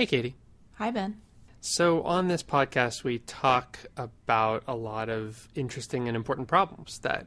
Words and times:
Hey, 0.00 0.06
Katie. 0.06 0.34
Hi, 0.76 0.90
Ben. 0.90 1.20
So, 1.60 2.02
on 2.04 2.28
this 2.28 2.42
podcast, 2.42 3.04
we 3.04 3.18
talk 3.18 3.78
about 3.98 4.62
a 4.66 4.74
lot 4.74 5.10
of 5.10 5.46
interesting 5.54 6.08
and 6.08 6.16
important 6.16 6.48
problems 6.48 7.00
that 7.00 7.26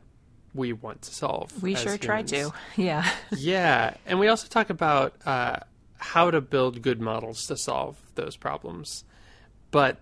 we 0.56 0.74
want 0.74 1.04
to 1.04 1.14
solve. 1.14 1.62
We 1.62 1.76
sure 1.76 2.00
try 2.00 2.24
to. 2.24 2.52
Yeah. 2.76 3.08
yeah, 3.38 3.94
and 4.08 4.18
we 4.18 4.28
also 4.28 4.48
talk 4.48 4.72
about 4.72 5.14
uh, 5.24 5.58
how 5.98 6.32
to 6.32 6.42
build 6.42 6.82
good 6.82 7.00
models 7.00 7.46
to 7.46 7.58
solve 7.58 8.02
those 8.16 8.38
problems. 8.38 9.04
But 9.70 10.00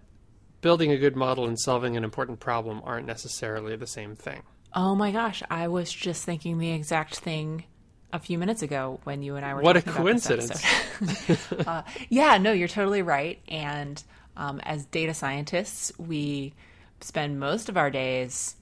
building 0.62 0.94
a 0.94 0.98
good 0.98 1.18
model 1.18 1.46
and 1.48 1.60
solving 1.60 1.98
an 1.98 2.06
important 2.06 2.40
problem 2.40 2.82
aren't 2.86 3.06
necessarily 3.06 3.76
the 3.76 3.86
same 3.86 4.16
thing. 4.16 4.44
Oh 4.74 4.96
my 4.96 5.12
gosh, 5.12 5.44
I 5.50 5.68
was 5.68 5.92
just 5.92 6.24
thinking 6.24 6.58
the 6.58 6.72
exact 6.72 7.18
thing 7.18 7.66
a 8.14 8.20
few 8.20 8.38
minutes 8.38 8.62
ago 8.62 9.00
when 9.04 9.24
you 9.24 9.36
and 9.36 9.46
I 9.46 9.54
were 9.54 9.62
What 9.62 9.78
a 9.78 9.82
talking 9.82 10.02
about 10.02 10.14
this 10.22 10.28
coincidence. 10.28 11.52
uh, 11.68 11.84
yeah, 12.10 12.38
no, 12.38 12.52
you're 12.52 12.68
totally 12.68 13.02
right. 13.02 13.40
And 13.48 14.02
um, 14.38 14.60
as 14.62 14.86
data 14.86 15.14
scientists, 15.14 15.92
we 15.98 16.54
spend 17.02 17.40
most 17.40 17.70
of 17.70 17.78
our 17.78 17.90
days 17.90 18.56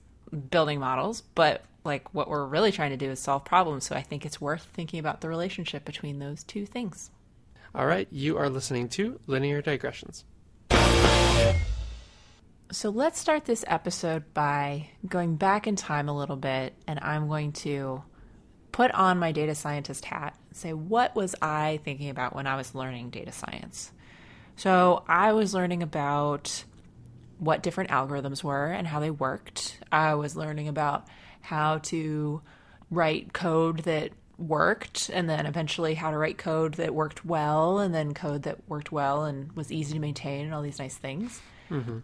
building 0.50 0.80
models, 0.80 1.22
but 1.36 1.64
like 1.84 2.14
what 2.14 2.30
we're 2.30 2.46
really 2.46 2.72
trying 2.72 2.92
to 2.92 2.98
do 2.98 3.10
is 3.10 3.20
solve 3.20 3.46
problems. 3.46 3.86
So 3.86 3.96
I 3.96 4.02
think 4.02 4.26
it's 4.26 4.40
worth 4.40 4.68
thinking 4.74 5.00
about 5.00 5.22
the 5.22 5.30
relationship 5.30 5.86
between 5.86 6.20
those 6.20 6.44
two 6.44 6.66
things. 6.66 7.12
All 7.74 7.86
right, 7.86 8.08
you 8.12 8.38
are 8.38 8.50
listening 8.50 8.90
to 8.90 9.20
Linear 9.28 9.62
Digressions. 9.62 10.24
So 12.72 12.90
let's 12.90 13.20
start 13.20 13.46
this 13.46 13.66
episode 13.68 14.32
by 14.34 14.90
going 15.08 15.38
back 15.38 15.66
in 15.66 15.76
time 15.76 16.08
a 16.08 16.16
little 16.16 16.36
bit, 16.36 16.74
and 16.88 17.00
I'm 17.02 17.28
going 17.28 17.52
to 17.54 18.04
put 18.72 18.92
on 18.92 19.18
my 19.18 19.32
data 19.32 19.56
scientist 19.56 20.06
hat 20.06 20.36
and 20.48 20.58
say, 20.58 20.74
what 20.74 21.16
was 21.16 21.36
I 21.42 21.80
thinking 21.84 22.10
about 22.10 22.36
when 22.36 22.48
I 22.48 22.56
was 22.56 22.76
learning 22.76 23.10
data 23.10 23.32
science? 23.32 23.92
So 24.56 25.04
I 25.08 25.34
was 25.34 25.54
learning 25.54 25.84
about 25.84 26.64
what 27.38 27.64
different 27.64 27.90
algorithms 27.90 28.44
were 28.44 28.68
and 28.68 28.86
how 28.86 29.00
they 29.00 29.12
worked. 29.12 29.80
I 29.92 30.16
was 30.16 30.36
learning 30.36 30.68
about 30.68 31.08
how 31.42 31.78
to 31.78 32.42
write 32.92 33.34
code 33.34 33.80
that 33.80 34.12
worked, 34.38 35.10
and 35.14 35.30
then 35.30 35.46
eventually 35.46 35.94
how 35.94 36.12
to 36.12 36.18
write 36.18 36.38
code 36.38 36.76
that 36.76 36.94
worked 36.94 37.26
well, 37.26 37.80
and 37.80 37.94
then 37.94 38.14
code 38.14 38.44
that 38.44 38.58
worked 38.70 38.92
well 38.92 39.24
and 39.26 39.52
was 39.54 39.72
easy 39.72 39.94
to 39.94 40.00
maintain, 40.00 40.46
and 40.46 40.54
all 40.54 40.62
these 40.62 40.80
nice 40.80 40.96
things. 40.96 41.42
Mm-hmm. 41.70 42.00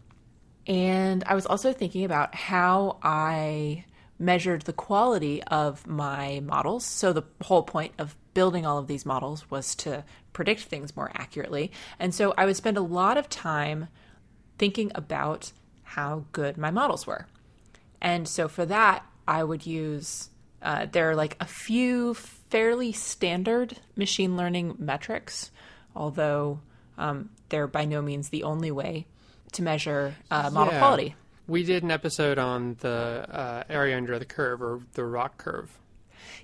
And 0.67 1.23
I 1.25 1.35
was 1.35 1.45
also 1.45 1.73
thinking 1.73 2.05
about 2.05 2.35
how 2.35 2.97
I 3.03 3.85
measured 4.17 4.61
the 4.63 4.73
quality 4.73 5.43
of 5.43 5.85
my 5.87 6.39
models. 6.41 6.85
So, 6.85 7.13
the 7.13 7.23
whole 7.43 7.63
point 7.63 7.93
of 7.97 8.15
building 8.33 8.65
all 8.65 8.77
of 8.77 8.87
these 8.87 9.05
models 9.05 9.49
was 9.49 9.75
to 9.75 10.03
predict 10.33 10.61
things 10.61 10.95
more 10.95 11.11
accurately. 11.13 11.71
And 11.99 12.13
so, 12.13 12.33
I 12.37 12.45
would 12.45 12.55
spend 12.55 12.77
a 12.77 12.81
lot 12.81 13.17
of 13.17 13.29
time 13.29 13.87
thinking 14.57 14.91
about 14.95 15.51
how 15.83 16.25
good 16.31 16.57
my 16.57 16.71
models 16.71 17.05
were. 17.05 17.27
And 18.01 18.27
so, 18.27 18.47
for 18.47 18.65
that, 18.65 19.05
I 19.27 19.43
would 19.43 19.65
use, 19.65 20.29
uh, 20.61 20.85
there 20.91 21.09
are 21.09 21.15
like 21.15 21.35
a 21.39 21.45
few 21.45 22.13
fairly 22.13 22.91
standard 22.91 23.79
machine 23.95 24.37
learning 24.37 24.75
metrics, 24.77 25.51
although 25.95 26.59
um, 26.97 27.29
they're 27.49 27.67
by 27.67 27.85
no 27.85 28.01
means 28.01 28.29
the 28.29 28.43
only 28.43 28.71
way 28.71 29.07
to 29.53 29.61
measure 29.61 30.15
uh, 30.31 30.49
model 30.51 30.73
Yeah. 30.73 30.79
quality. 30.79 31.15
We 31.47 31.63
did 31.63 31.83
an 31.83 31.91
episode 31.91 32.37
on 32.37 32.77
the 32.79 33.25
uh, 33.29 33.63
area 33.69 33.97
under 33.97 34.17
the 34.17 34.25
curve 34.25 34.61
or 34.61 34.81
the 34.93 35.05
ROC 35.05 35.37
curve. 35.37 35.77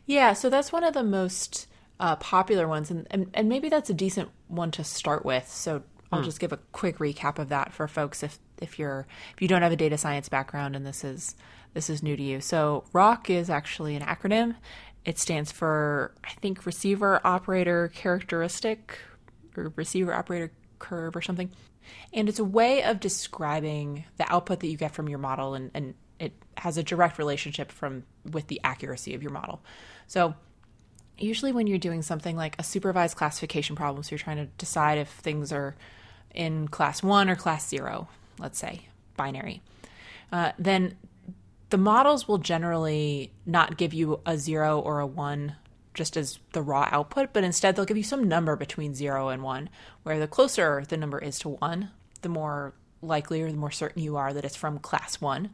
Yeah, 0.05 0.33
so 0.33 0.49
that's 0.49 0.71
one 0.71 0.83
of 0.83 0.93
the 0.93 1.03
most 1.03 1.67
uh, 1.99 2.15
popular 2.17 2.67
ones, 2.67 2.91
and, 2.91 3.07
and 3.09 3.29
and 3.33 3.49
maybe 3.49 3.69
that's 3.69 3.89
a 3.89 3.93
decent 3.93 4.29
one 4.47 4.71
to 4.71 4.83
start 4.83 5.25
with. 5.25 5.47
So 5.47 5.83
I'll 6.11 6.23
just 6.23 6.39
give 6.39 6.51
a 6.51 6.57
quick 6.71 6.97
recap 6.97 7.39
of 7.39 7.49
that 7.49 7.71
for 7.71 7.87
folks 7.87 8.21
if 8.21 8.37
if 8.61 8.77
you're 8.77 9.07
if 9.33 9.41
you 9.41 9.47
don't 9.47 9.61
have 9.61 9.71
a 9.71 9.77
data 9.77 9.97
science 9.97 10.27
background 10.27 10.75
and 10.75 10.85
this 10.85 11.03
is 11.03 11.35
this 11.73 11.89
is 11.89 12.03
new 12.03 12.17
to 12.17 12.23
you. 12.23 12.41
So 12.41 12.83
ROC 12.91 13.29
is 13.29 13.49
actually 13.49 13.95
an 13.95 14.03
acronym. 14.03 14.55
It 15.05 15.17
stands 15.17 15.51
for 15.51 16.13
I 16.23 16.31
think 16.41 16.65
receiver 16.65 17.21
operator 17.25 17.87
characteristic 17.95 18.99
or 19.55 19.71
receiver 19.75 20.13
operator 20.13 20.51
curve 20.79 21.15
or 21.15 21.21
something. 21.21 21.51
And 22.13 22.29
it's 22.29 22.39
a 22.39 22.43
way 22.43 22.83
of 22.83 22.99
describing 22.99 24.05
the 24.17 24.31
output 24.31 24.59
that 24.61 24.67
you 24.67 24.77
get 24.77 24.93
from 24.93 25.09
your 25.09 25.19
model 25.19 25.53
and, 25.53 25.71
and 25.73 25.93
it 26.19 26.33
has 26.57 26.77
a 26.77 26.83
direct 26.83 27.17
relationship 27.17 27.71
from 27.71 28.03
with 28.29 28.47
the 28.47 28.61
accuracy 28.63 29.15
of 29.15 29.23
your 29.23 29.31
model. 29.31 29.61
So 30.07 30.35
usually 31.17 31.51
when 31.51 31.67
you're 31.67 31.77
doing 31.77 32.01
something 32.01 32.35
like 32.35 32.55
a 32.59 32.63
supervised 32.63 33.17
classification 33.17 33.75
problem, 33.75 34.03
so 34.03 34.11
you're 34.11 34.19
trying 34.19 34.37
to 34.37 34.45
decide 34.57 34.97
if 34.97 35.09
things 35.09 35.51
are 35.51 35.75
in 36.33 36.67
class 36.67 37.03
one 37.03 37.29
or 37.29 37.35
class 37.35 37.67
zero, 37.67 38.07
let's 38.39 38.59
say, 38.59 38.87
binary, 39.17 39.61
uh, 40.31 40.51
then 40.57 40.97
the 41.69 41.77
models 41.77 42.27
will 42.27 42.37
generally 42.37 43.31
not 43.45 43.77
give 43.77 43.93
you 43.93 44.19
a 44.25 44.37
zero 44.37 44.79
or 44.79 44.99
a 44.99 45.07
one 45.07 45.55
just 45.93 46.15
as 46.15 46.39
the 46.53 46.61
raw 46.61 46.87
output, 46.91 47.33
but 47.33 47.43
instead 47.43 47.75
they'll 47.75 47.85
give 47.85 47.97
you 47.97 48.03
some 48.03 48.27
number 48.27 48.55
between 48.55 48.95
zero 48.95 49.29
and 49.29 49.43
one, 49.43 49.69
where 50.03 50.19
the 50.19 50.27
closer 50.27 50.83
the 50.87 50.97
number 50.97 51.19
is 51.19 51.39
to 51.39 51.49
one, 51.49 51.89
the 52.21 52.29
more 52.29 52.73
likely 53.01 53.41
or 53.41 53.51
the 53.51 53.57
more 53.57 53.71
certain 53.71 54.01
you 54.01 54.15
are 54.17 54.33
that 54.33 54.45
it's 54.45 54.55
from 54.55 54.79
class 54.79 55.19
one. 55.19 55.49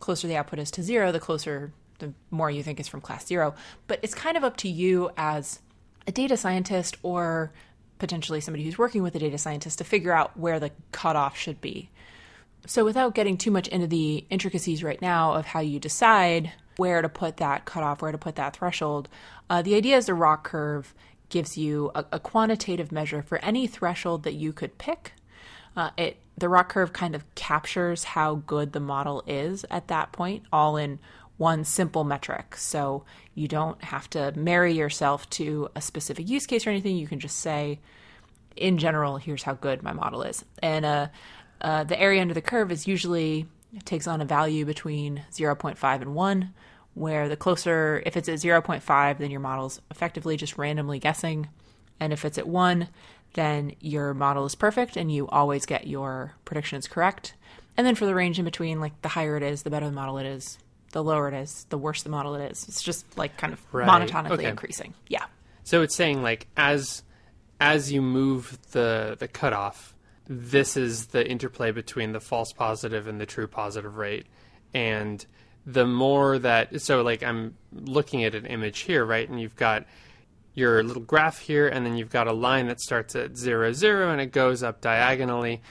Closer 0.00 0.26
the 0.26 0.36
output 0.36 0.58
is 0.58 0.70
to 0.72 0.82
zero, 0.82 1.12
the 1.12 1.20
closer, 1.20 1.72
the 1.98 2.12
more 2.30 2.50
you 2.50 2.62
think 2.62 2.80
is 2.80 2.88
from 2.88 3.00
class 3.00 3.26
zero. 3.26 3.54
But 3.86 4.00
it's 4.02 4.14
kind 4.14 4.36
of 4.36 4.44
up 4.44 4.56
to 4.58 4.68
you 4.68 5.10
as 5.16 5.60
a 6.06 6.12
data 6.12 6.36
scientist 6.36 6.96
or 7.02 7.52
potentially 7.98 8.40
somebody 8.40 8.64
who's 8.64 8.78
working 8.78 9.02
with 9.02 9.14
a 9.14 9.20
data 9.20 9.38
scientist 9.38 9.78
to 9.78 9.84
figure 9.84 10.12
out 10.12 10.36
where 10.36 10.58
the 10.58 10.72
cutoff 10.90 11.36
should 11.36 11.60
be. 11.60 11.88
So, 12.66 12.84
without 12.84 13.14
getting 13.14 13.36
too 13.36 13.50
much 13.50 13.68
into 13.68 13.86
the 13.86 14.24
intricacies 14.30 14.84
right 14.84 15.00
now 15.00 15.34
of 15.34 15.46
how 15.46 15.60
you 15.60 15.80
decide 15.80 16.52
where 16.76 17.02
to 17.02 17.08
put 17.08 17.36
that 17.38 17.64
cutoff, 17.64 18.02
where 18.02 18.12
to 18.12 18.18
put 18.18 18.36
that 18.36 18.56
threshold, 18.56 19.08
uh, 19.50 19.62
the 19.62 19.74
idea 19.74 19.96
is 19.96 20.06
the 20.06 20.14
ROC 20.14 20.44
curve 20.44 20.94
gives 21.28 21.56
you 21.56 21.90
a, 21.94 22.04
a 22.12 22.20
quantitative 22.20 22.92
measure 22.92 23.22
for 23.22 23.38
any 23.38 23.66
threshold 23.66 24.22
that 24.22 24.34
you 24.34 24.52
could 24.52 24.78
pick. 24.78 25.12
Uh, 25.76 25.90
it 25.96 26.16
the 26.36 26.48
ROC 26.48 26.68
curve 26.70 26.92
kind 26.92 27.14
of 27.14 27.34
captures 27.34 28.04
how 28.04 28.36
good 28.36 28.72
the 28.72 28.80
model 28.80 29.22
is 29.26 29.64
at 29.70 29.88
that 29.88 30.12
point, 30.12 30.44
all 30.52 30.76
in 30.76 30.98
one 31.36 31.64
simple 31.64 32.04
metric. 32.04 32.56
So 32.56 33.04
you 33.34 33.48
don't 33.48 33.82
have 33.84 34.08
to 34.10 34.32
marry 34.36 34.72
yourself 34.72 35.28
to 35.30 35.68
a 35.74 35.80
specific 35.80 36.28
use 36.28 36.46
case 36.46 36.66
or 36.66 36.70
anything. 36.70 36.96
You 36.96 37.06
can 37.06 37.20
just 37.20 37.38
say, 37.38 37.80
in 38.56 38.78
general, 38.78 39.16
here's 39.16 39.42
how 39.42 39.54
good 39.54 39.82
my 39.82 39.92
model 39.92 40.22
is. 40.22 40.44
And 40.62 40.84
uh, 40.84 41.08
uh, 41.60 41.84
the 41.84 42.00
area 42.00 42.20
under 42.20 42.34
the 42.34 42.42
curve 42.42 42.72
is 42.72 42.86
usually 42.86 43.46
takes 43.84 44.06
on 44.06 44.20
a 44.20 44.24
value 44.24 44.64
between 44.64 45.24
0.5 45.32 46.00
and 46.02 46.14
1, 46.14 46.54
where 46.94 47.28
the 47.28 47.36
closer, 47.36 48.02
if 48.04 48.16
it's 48.16 48.28
at 48.28 48.38
0.5, 48.38 49.18
then 49.18 49.30
your 49.30 49.40
model's 49.40 49.80
effectively 49.90 50.36
just 50.36 50.58
randomly 50.58 50.98
guessing. 50.98 51.48
And 51.98 52.12
if 52.12 52.24
it's 52.24 52.38
at 52.38 52.46
1, 52.48 52.88
then 53.34 53.74
your 53.80 54.12
model 54.12 54.44
is 54.44 54.54
perfect 54.54 54.96
and 54.96 55.10
you 55.10 55.26
always 55.28 55.64
get 55.66 55.86
your 55.86 56.34
predictions 56.44 56.86
correct. 56.86 57.34
And 57.76 57.86
then 57.86 57.94
for 57.94 58.04
the 58.04 58.14
range 58.14 58.38
in 58.38 58.44
between, 58.44 58.80
like 58.80 59.00
the 59.00 59.08
higher 59.08 59.36
it 59.36 59.42
is, 59.42 59.62
the 59.62 59.70
better 59.70 59.86
the 59.86 59.92
model 59.92 60.18
it 60.18 60.26
is. 60.26 60.58
The 60.92 61.02
lower 61.02 61.28
it 61.28 61.34
is, 61.34 61.64
the 61.70 61.78
worse 61.78 62.02
the 62.02 62.10
model 62.10 62.34
it 62.34 62.50
is. 62.52 62.68
It's 62.68 62.82
just 62.82 63.06
like 63.16 63.38
kind 63.38 63.54
of 63.54 63.60
Right. 63.72 63.88
monotonically 63.88 64.32
Okay. 64.40 64.48
increasing. 64.48 64.92
Yeah. 65.08 65.24
So 65.64 65.80
it's 65.80 65.96
saying 65.96 66.22
like 66.22 66.48
as 66.56 67.02
as 67.58 67.90
you 67.92 68.02
move 68.02 68.58
the 68.72 69.16
the 69.18 69.28
cutoff, 69.28 69.94
this 70.26 70.76
is 70.76 71.06
the 71.06 71.28
interplay 71.28 71.72
between 71.72 72.12
the 72.12 72.20
false 72.20 72.52
positive 72.52 73.06
and 73.06 73.20
the 73.20 73.26
true 73.26 73.46
positive 73.46 73.96
rate, 73.96 74.26
and 74.72 75.24
the 75.66 75.86
more 75.86 76.38
that 76.38 76.80
so 76.80 77.02
like 77.02 77.22
I'm 77.22 77.56
looking 77.72 78.24
at 78.24 78.34
an 78.34 78.46
image 78.46 78.80
here, 78.80 79.04
right, 79.04 79.28
and 79.28 79.40
you've 79.40 79.56
got 79.56 79.84
your 80.54 80.82
little 80.82 81.02
graph 81.02 81.38
here, 81.38 81.68
and 81.68 81.84
then 81.84 81.96
you've 81.96 82.10
got 82.10 82.28
a 82.28 82.32
line 82.32 82.66
that 82.68 82.80
starts 82.80 83.16
at 83.16 83.36
zero 83.36 83.72
zero 83.72 84.10
and 84.10 84.20
it 84.20 84.32
goes 84.32 84.62
up 84.62 84.80
diagonally, 84.80 85.62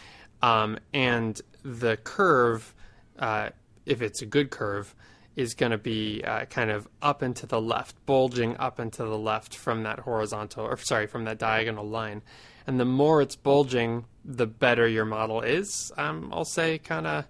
um, 0.41 0.77
and 0.93 1.41
the 1.63 1.97
curve, 1.97 2.73
uh, 3.19 3.49
if 3.85 4.01
it's 4.01 4.21
a 4.21 4.25
good 4.25 4.49
curve, 4.49 4.95
is 5.35 5.53
going 5.53 5.71
to 5.71 5.77
be 5.77 6.23
uh, 6.25 6.45
kind 6.45 6.69
of 6.71 6.87
up 7.01 7.21
and 7.21 7.35
to 7.37 7.45
the 7.45 7.61
left, 7.61 7.95
bulging 8.05 8.57
up 8.57 8.79
and 8.79 8.91
to 8.93 9.03
the 9.03 9.17
left 9.17 9.55
from 9.55 9.83
that 9.83 9.99
horizontal, 9.99 10.65
or 10.65 10.77
sorry, 10.77 11.07
from 11.07 11.23
that 11.25 11.37
diagonal 11.37 11.87
line. 11.87 12.21
And 12.67 12.79
the 12.79 12.85
more 12.85 13.21
it's 13.21 13.35
bulging, 13.35 14.05
the 14.23 14.47
better 14.47 14.87
your 14.87 15.05
model 15.05 15.41
is. 15.41 15.91
Um, 15.97 16.29
I'll 16.33 16.45
say 16.45 16.77
kind 16.77 17.07
of 17.07 17.25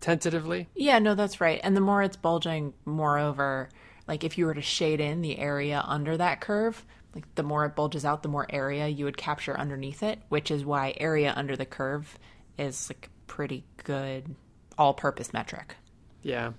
tentatively. 0.00 0.68
Yeah, 0.74 0.98
no, 0.98 1.14
that's 1.14 1.40
right. 1.40 1.60
And 1.62 1.76
the 1.76 1.80
more 1.80 2.02
it's 2.02 2.16
bulging, 2.16 2.74
moreover, 2.84 3.68
like 4.06 4.24
if 4.24 4.38
you 4.38 4.46
were 4.46 4.54
to 4.54 4.62
shade 4.62 5.00
in 5.00 5.20
the 5.20 5.38
area 5.38 5.82
under 5.86 6.16
that 6.16 6.40
curve, 6.40 6.84
like 7.14 7.34
the 7.34 7.42
more 7.42 7.64
it 7.64 7.74
bulges 7.74 8.04
out, 8.04 8.22
the 8.22 8.28
more 8.28 8.46
area 8.50 8.88
you 8.88 9.04
would 9.04 9.16
capture 9.16 9.58
underneath 9.58 10.02
it, 10.02 10.20
which 10.28 10.50
is 10.50 10.64
why 10.64 10.94
area 10.98 11.32
under 11.36 11.56
the 11.56 11.66
curve 11.66 12.18
is 12.58 12.90
like 12.90 13.10
pretty 13.26 13.64
good 13.84 14.34
all 14.76 14.94
purpose 14.94 15.32
metric. 15.32 15.76
Yeah, 16.22 16.52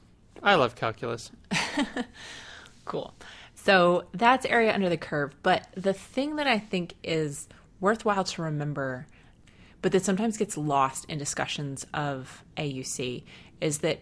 I 0.43 0.55
love 0.55 0.75
calculus. 0.75 1.31
Cool. 2.89 3.13
So 3.53 4.05
that's 4.13 4.47
area 4.47 4.73
under 4.73 4.89
the 4.89 4.97
curve. 4.97 5.35
But 5.43 5.67
the 5.75 5.93
thing 5.93 6.37
that 6.37 6.47
I 6.47 6.57
think 6.57 6.95
is 7.03 7.47
worthwhile 7.79 8.23
to 8.23 8.41
remember, 8.41 9.05
but 9.81 9.91
that 9.91 10.03
sometimes 10.03 10.37
gets 10.37 10.57
lost 10.57 11.05
in 11.05 11.17
discussions 11.17 11.85
of 11.93 12.43
AUC, 12.57 13.23
is 13.61 13.79
that 13.79 13.99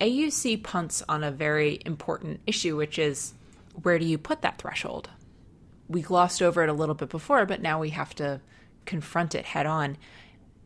AUC 0.00 0.62
punts 0.62 1.02
on 1.08 1.24
a 1.24 1.30
very 1.30 1.80
important 1.84 2.40
issue, 2.46 2.76
which 2.76 2.98
is 2.98 3.34
where 3.82 3.98
do 3.98 4.04
you 4.04 4.18
put 4.18 4.42
that 4.42 4.58
threshold? 4.58 5.10
We 5.88 6.02
glossed 6.02 6.42
over 6.42 6.62
it 6.62 6.68
a 6.68 6.74
little 6.74 6.94
bit 6.94 7.08
before, 7.08 7.46
but 7.46 7.62
now 7.62 7.80
we 7.80 7.90
have 7.90 8.14
to 8.16 8.40
confront 8.84 9.34
it 9.34 9.44
head 9.44 9.66
on. 9.66 9.96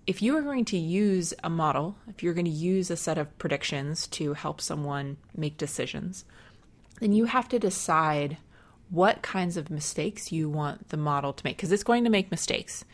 If 0.07 0.23
you 0.23 0.37
are 0.37 0.43
going 0.43 0.65
to 0.67 0.79
use 0.79 1.35
a 1.45 1.51
model, 1.51 1.97
if 2.09 2.23
you're 2.23 2.35
going 2.35 2.47
to 2.47 2.51
use 2.51 2.91
a 2.91 2.97
set 2.97 3.19
of 3.19 3.39
predictions 3.39 4.07
to 4.09 4.35
help 4.35 4.61
someone 4.61 5.19
make 5.37 5.57
decisions, 5.57 6.25
then 7.01 7.13
you 7.13 7.27
have 7.27 7.49
to 7.51 7.59
decide 7.59 8.37
what 8.91 9.23
kinds 9.23 9.57
of 9.57 9.71
mistakes 9.71 10.33
you 10.33 10.49
want 10.49 10.89
the 10.89 10.97
model 10.97 11.33
to 11.33 11.45
make 11.45 11.57
because 11.57 11.71
it's 11.71 11.85
going 11.85 12.05
to 12.05 12.11
make 12.11 12.31
mistakes. 12.31 12.85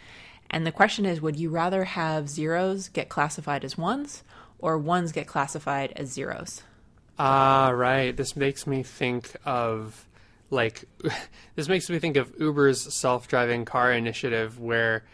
And 0.50 0.66
the 0.66 0.72
question 0.72 1.06
is 1.06 1.20
would 1.20 1.37
you 1.37 1.50
rather 1.50 1.84
have 1.84 2.28
zeros 2.28 2.88
get 2.88 3.08
classified 3.08 3.64
as 3.64 3.76
ones 3.76 4.22
or 4.58 4.78
ones 4.78 5.12
get 5.12 5.26
classified 5.26 5.93
as 5.96 6.12
zeros? 6.12 6.62
Ah, 7.19 7.70
right. 7.70 8.16
This 8.16 8.37
makes 8.37 8.66
me 8.66 8.82
think 8.82 9.37
of 9.44 10.06
like 10.50 10.84
this 11.56 11.69
makes 11.69 11.90
me 11.90 11.98
think 11.98 12.16
of 12.16 12.32
Uber's 12.38 12.94
self-driving 12.94 13.64
car 13.64 13.93
initiative 13.93 14.60
where 14.60 15.04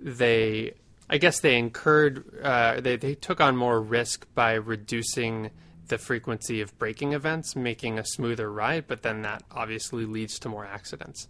they 0.00 0.74
I 1.08 1.18
guess 1.18 1.40
they 1.40 1.58
incurred 1.58 2.24
uh, 2.42 2.80
they 2.80 2.96
they 2.96 3.14
took 3.14 3.40
on 3.40 3.56
more 3.56 3.80
risk 3.80 4.26
by 4.34 4.54
reducing 4.54 5.50
the 5.88 5.98
frequency 5.98 6.60
of 6.60 6.78
braking 6.78 7.12
events, 7.12 7.56
making 7.56 7.98
a 7.98 8.04
smoother 8.04 8.50
ride, 8.50 8.86
but 8.86 9.02
then 9.02 9.22
that 9.22 9.42
obviously 9.50 10.06
leads 10.06 10.38
to 10.38 10.48
more 10.48 10.64
accidents. 10.64 11.28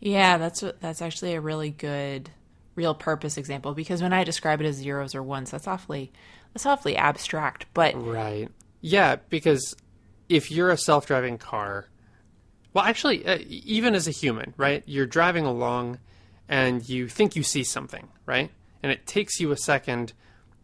Yeah, 0.00 0.38
that's 0.38 0.64
that's 0.80 1.02
actually 1.02 1.34
a 1.34 1.40
really 1.40 1.70
good 1.70 2.30
real 2.76 2.94
purpose 2.94 3.36
example 3.36 3.74
because 3.74 4.02
when 4.02 4.12
I 4.12 4.22
describe 4.22 4.60
it 4.60 4.66
as 4.66 4.76
zeros 4.76 5.14
or 5.14 5.22
ones, 5.22 5.50
that's 5.50 5.66
awfully 5.66 6.12
that's 6.52 6.66
awfully 6.66 6.96
abstract. 6.96 7.66
But 7.74 7.94
right, 7.96 8.48
yeah, 8.80 9.16
because 9.28 9.74
if 10.28 10.50
you're 10.50 10.70
a 10.70 10.78
self-driving 10.78 11.38
car, 11.38 11.88
well, 12.72 12.84
actually, 12.84 13.26
uh, 13.26 13.38
even 13.48 13.94
as 13.94 14.06
a 14.06 14.12
human, 14.12 14.54
right, 14.56 14.82
you're 14.86 15.06
driving 15.06 15.46
along 15.46 15.98
and 16.48 16.88
you 16.88 17.08
think 17.08 17.34
you 17.34 17.42
see 17.42 17.64
something, 17.64 18.08
right, 18.26 18.50
and 18.82 18.92
it 18.92 19.06
takes 19.06 19.40
you 19.40 19.50
a 19.50 19.56
second 19.56 20.12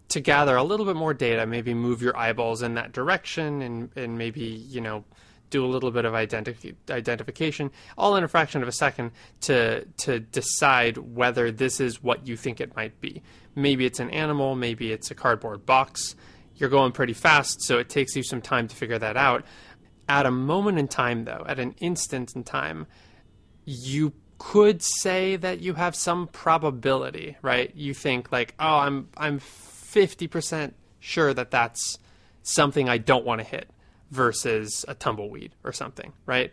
to 0.08 0.20
gather 0.20 0.56
a 0.56 0.62
little 0.62 0.84
bit 0.84 0.94
more 0.94 1.14
data, 1.14 1.46
maybe 1.46 1.72
move 1.72 2.02
your 2.02 2.16
eyeballs 2.16 2.60
in 2.62 2.74
that 2.74 2.92
direction 2.92 3.62
and, 3.62 3.90
and 3.96 4.18
maybe, 4.18 4.44
you 4.44 4.80
know, 4.80 5.04
do 5.52 5.64
a 5.64 5.68
little 5.68 5.92
bit 5.92 6.04
of 6.04 6.14
identi- 6.14 6.74
identification, 6.90 7.70
all 7.96 8.16
in 8.16 8.24
a 8.24 8.28
fraction 8.28 8.62
of 8.62 8.68
a 8.68 8.72
second 8.72 9.12
to 9.42 9.84
to 9.98 10.18
decide 10.18 10.96
whether 10.96 11.52
this 11.52 11.78
is 11.78 12.02
what 12.02 12.26
you 12.26 12.36
think 12.36 12.60
it 12.60 12.74
might 12.74 13.00
be. 13.00 13.22
Maybe 13.54 13.86
it's 13.86 14.00
an 14.00 14.10
animal, 14.10 14.56
maybe 14.56 14.90
it's 14.90 15.12
a 15.12 15.14
cardboard 15.14 15.64
box. 15.64 16.16
You're 16.56 16.70
going 16.70 16.92
pretty 16.92 17.12
fast, 17.12 17.62
so 17.62 17.78
it 17.78 17.88
takes 17.88 18.16
you 18.16 18.22
some 18.22 18.40
time 18.40 18.66
to 18.66 18.74
figure 18.74 18.98
that 18.98 19.16
out. 19.16 19.44
At 20.08 20.26
a 20.26 20.30
moment 20.30 20.78
in 20.78 20.88
time, 20.88 21.24
though, 21.24 21.44
at 21.46 21.58
an 21.58 21.74
instant 21.80 22.34
in 22.34 22.44
time, 22.44 22.86
you 23.64 24.12
could 24.38 24.82
say 24.82 25.36
that 25.36 25.60
you 25.60 25.74
have 25.74 25.94
some 25.94 26.26
probability, 26.26 27.36
right? 27.42 27.70
You 27.76 27.94
think 27.94 28.32
like, 28.32 28.54
oh, 28.58 28.78
I'm 28.78 29.08
I'm 29.16 29.38
50% 29.38 30.72
sure 30.98 31.34
that 31.34 31.50
that's 31.50 31.98
something 32.42 32.88
I 32.88 32.98
don't 32.98 33.24
want 33.24 33.40
to 33.40 33.46
hit 33.46 33.68
versus 34.12 34.84
a 34.86 34.94
tumbleweed 34.94 35.54
or 35.64 35.72
something, 35.72 36.12
right? 36.26 36.52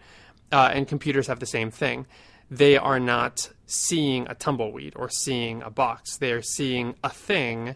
Uh, 0.52 0.72
and 0.74 0.88
computers 0.88 1.28
have 1.28 1.40
the 1.40 1.46
same 1.46 1.70
thing. 1.70 2.08
They 2.50 2.78
are 2.78 3.00
not 3.00 3.52
seeing 3.68 4.28
a 4.28 4.34
tumbleweed 4.34 4.94
or 4.96 5.10
seeing 5.10 5.62
a 5.62 5.70
box. 5.70 6.18
They 6.18 6.32
are 6.32 6.42
seeing 6.42 6.96
a 7.04 7.10
thing. 7.10 7.76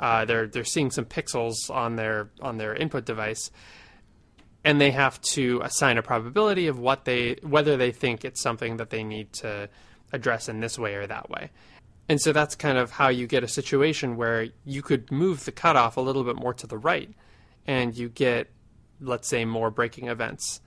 Uh, 0.00 0.24
they're 0.24 0.46
they're 0.46 0.64
seeing 0.64 0.90
some 0.90 1.04
pixels 1.04 1.68
on 1.68 1.96
their 1.96 2.30
on 2.40 2.56
their 2.56 2.74
input 2.74 3.04
device, 3.04 3.50
and 4.64 4.80
they 4.80 4.92
have 4.92 5.20
to 5.20 5.60
assign 5.62 5.98
a 5.98 6.02
probability 6.02 6.68
of 6.68 6.78
what 6.78 7.04
they 7.04 7.36
whether 7.42 7.76
they 7.76 7.92
think 7.92 8.24
it's 8.24 8.40
something 8.40 8.78
that 8.78 8.90
they 8.90 9.04
need 9.04 9.32
to 9.34 9.68
address 10.12 10.48
in 10.48 10.60
this 10.60 10.78
way 10.78 10.94
or 10.94 11.06
that 11.06 11.28
way. 11.28 11.50
And 12.08 12.20
so 12.20 12.32
that's 12.32 12.54
kind 12.54 12.78
of 12.78 12.92
how 12.92 13.08
you 13.08 13.26
get 13.26 13.42
a 13.44 13.48
situation 13.48 14.16
where 14.16 14.48
you 14.64 14.82
could 14.82 15.10
move 15.10 15.44
the 15.44 15.52
cutoff 15.52 15.96
a 15.96 16.00
little 16.00 16.24
bit 16.24 16.36
more 16.36 16.54
to 16.54 16.66
the 16.66 16.78
right 16.78 17.10
and 17.66 17.96
you 17.96 18.08
get, 18.08 18.50
let's 19.00 19.28
say, 19.28 19.44
more 19.44 19.70
braking 19.70 20.08
events. 20.08 20.60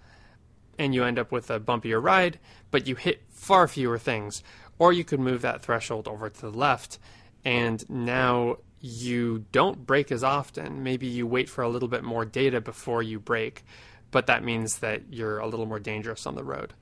And 0.79 0.93
you 0.93 1.03
end 1.03 1.17
up 1.17 1.31
with 1.31 1.49
a 1.49 1.59
bumpier 1.59 2.01
ride, 2.01 2.39
but 2.69 2.87
you 2.87 2.95
hit 2.95 3.23
far 3.29 3.67
fewer 3.67 3.97
things. 3.97 4.43
Or 4.79 4.93
you 4.93 5.03
could 5.03 5.19
move 5.19 5.41
that 5.41 5.63
threshold 5.63 6.07
over 6.07 6.29
to 6.29 6.41
the 6.41 6.51
left 6.51 6.99
and 7.47 7.89
now 7.89 8.57
you 8.81 9.45
don't 9.53 9.85
brake 9.85 10.11
as 10.11 10.21
often. 10.23 10.83
Maybe 10.83 11.07
you 11.07 11.25
wait 11.25 11.49
for 11.49 11.63
a 11.63 11.69
little 11.69 11.87
bit 11.87 12.03
more 12.03 12.25
data 12.25 12.59
before 12.59 13.01
you 13.01 13.19
brake, 13.19 13.63
but 14.11 14.27
that 14.27 14.43
means 14.43 14.79
that 14.79 15.13
you're 15.13 15.39
a 15.39 15.47
little 15.47 15.65
more 15.65 15.79
dangerous 15.79 16.25
on 16.25 16.35
the 16.35 16.43
road. 16.43 16.73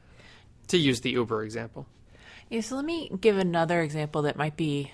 To 0.69 0.77
use 0.77 1.01
the 1.01 1.12
Uber 1.12 1.44
example. 1.44 1.86
Yeah, 2.50 2.62
so 2.62 2.75
let 2.75 2.86
me 2.86 3.12
give 3.21 3.38
another 3.38 3.81
example 3.81 4.24
that 4.24 4.38
might 4.38 4.57
be 4.57 4.92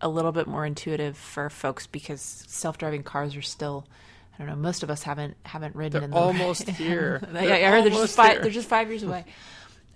a 0.00 0.08
little 0.08 0.32
bit 0.32 0.46
more 0.46 0.66
intuitive 0.66 1.16
for 1.16 1.48
folks 1.48 1.86
because 1.86 2.20
self-driving 2.20 3.02
cars 3.02 3.34
are 3.36 3.42
still 3.42 3.86
I 4.34 4.38
don't 4.38 4.48
know. 4.48 4.56
Most 4.56 4.82
of 4.82 4.90
us 4.90 5.02
haven't 5.02 5.36
haven't 5.44 5.76
ridden 5.76 5.92
they're 5.92 6.02
in 6.04 6.10
them. 6.10 6.18
Almost 6.18 6.68
here. 6.70 7.22
I, 7.34 7.64
I 7.64 7.70
heard 7.70 7.84
they're 7.84 7.90
just 7.90 8.16
five. 8.16 8.42
They're 8.42 8.50
just 8.50 8.68
five 8.68 8.88
years 8.88 9.02
away. 9.02 9.24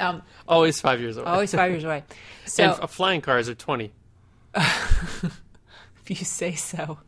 Um, 0.01 0.23
always 0.47 0.81
five 0.81 1.01
years 1.01 1.17
away. 1.17 1.27
Always 1.27 1.53
five 1.53 1.73
years 1.73 1.83
away. 1.83 2.05
So 2.47 2.79
and 2.81 2.89
flying 2.89 3.21
cars 3.21 3.49
are 3.49 3.57
twenty. 3.57 3.91
if 4.55 5.33
you 6.07 6.15
say 6.15 6.55
so. 6.55 6.99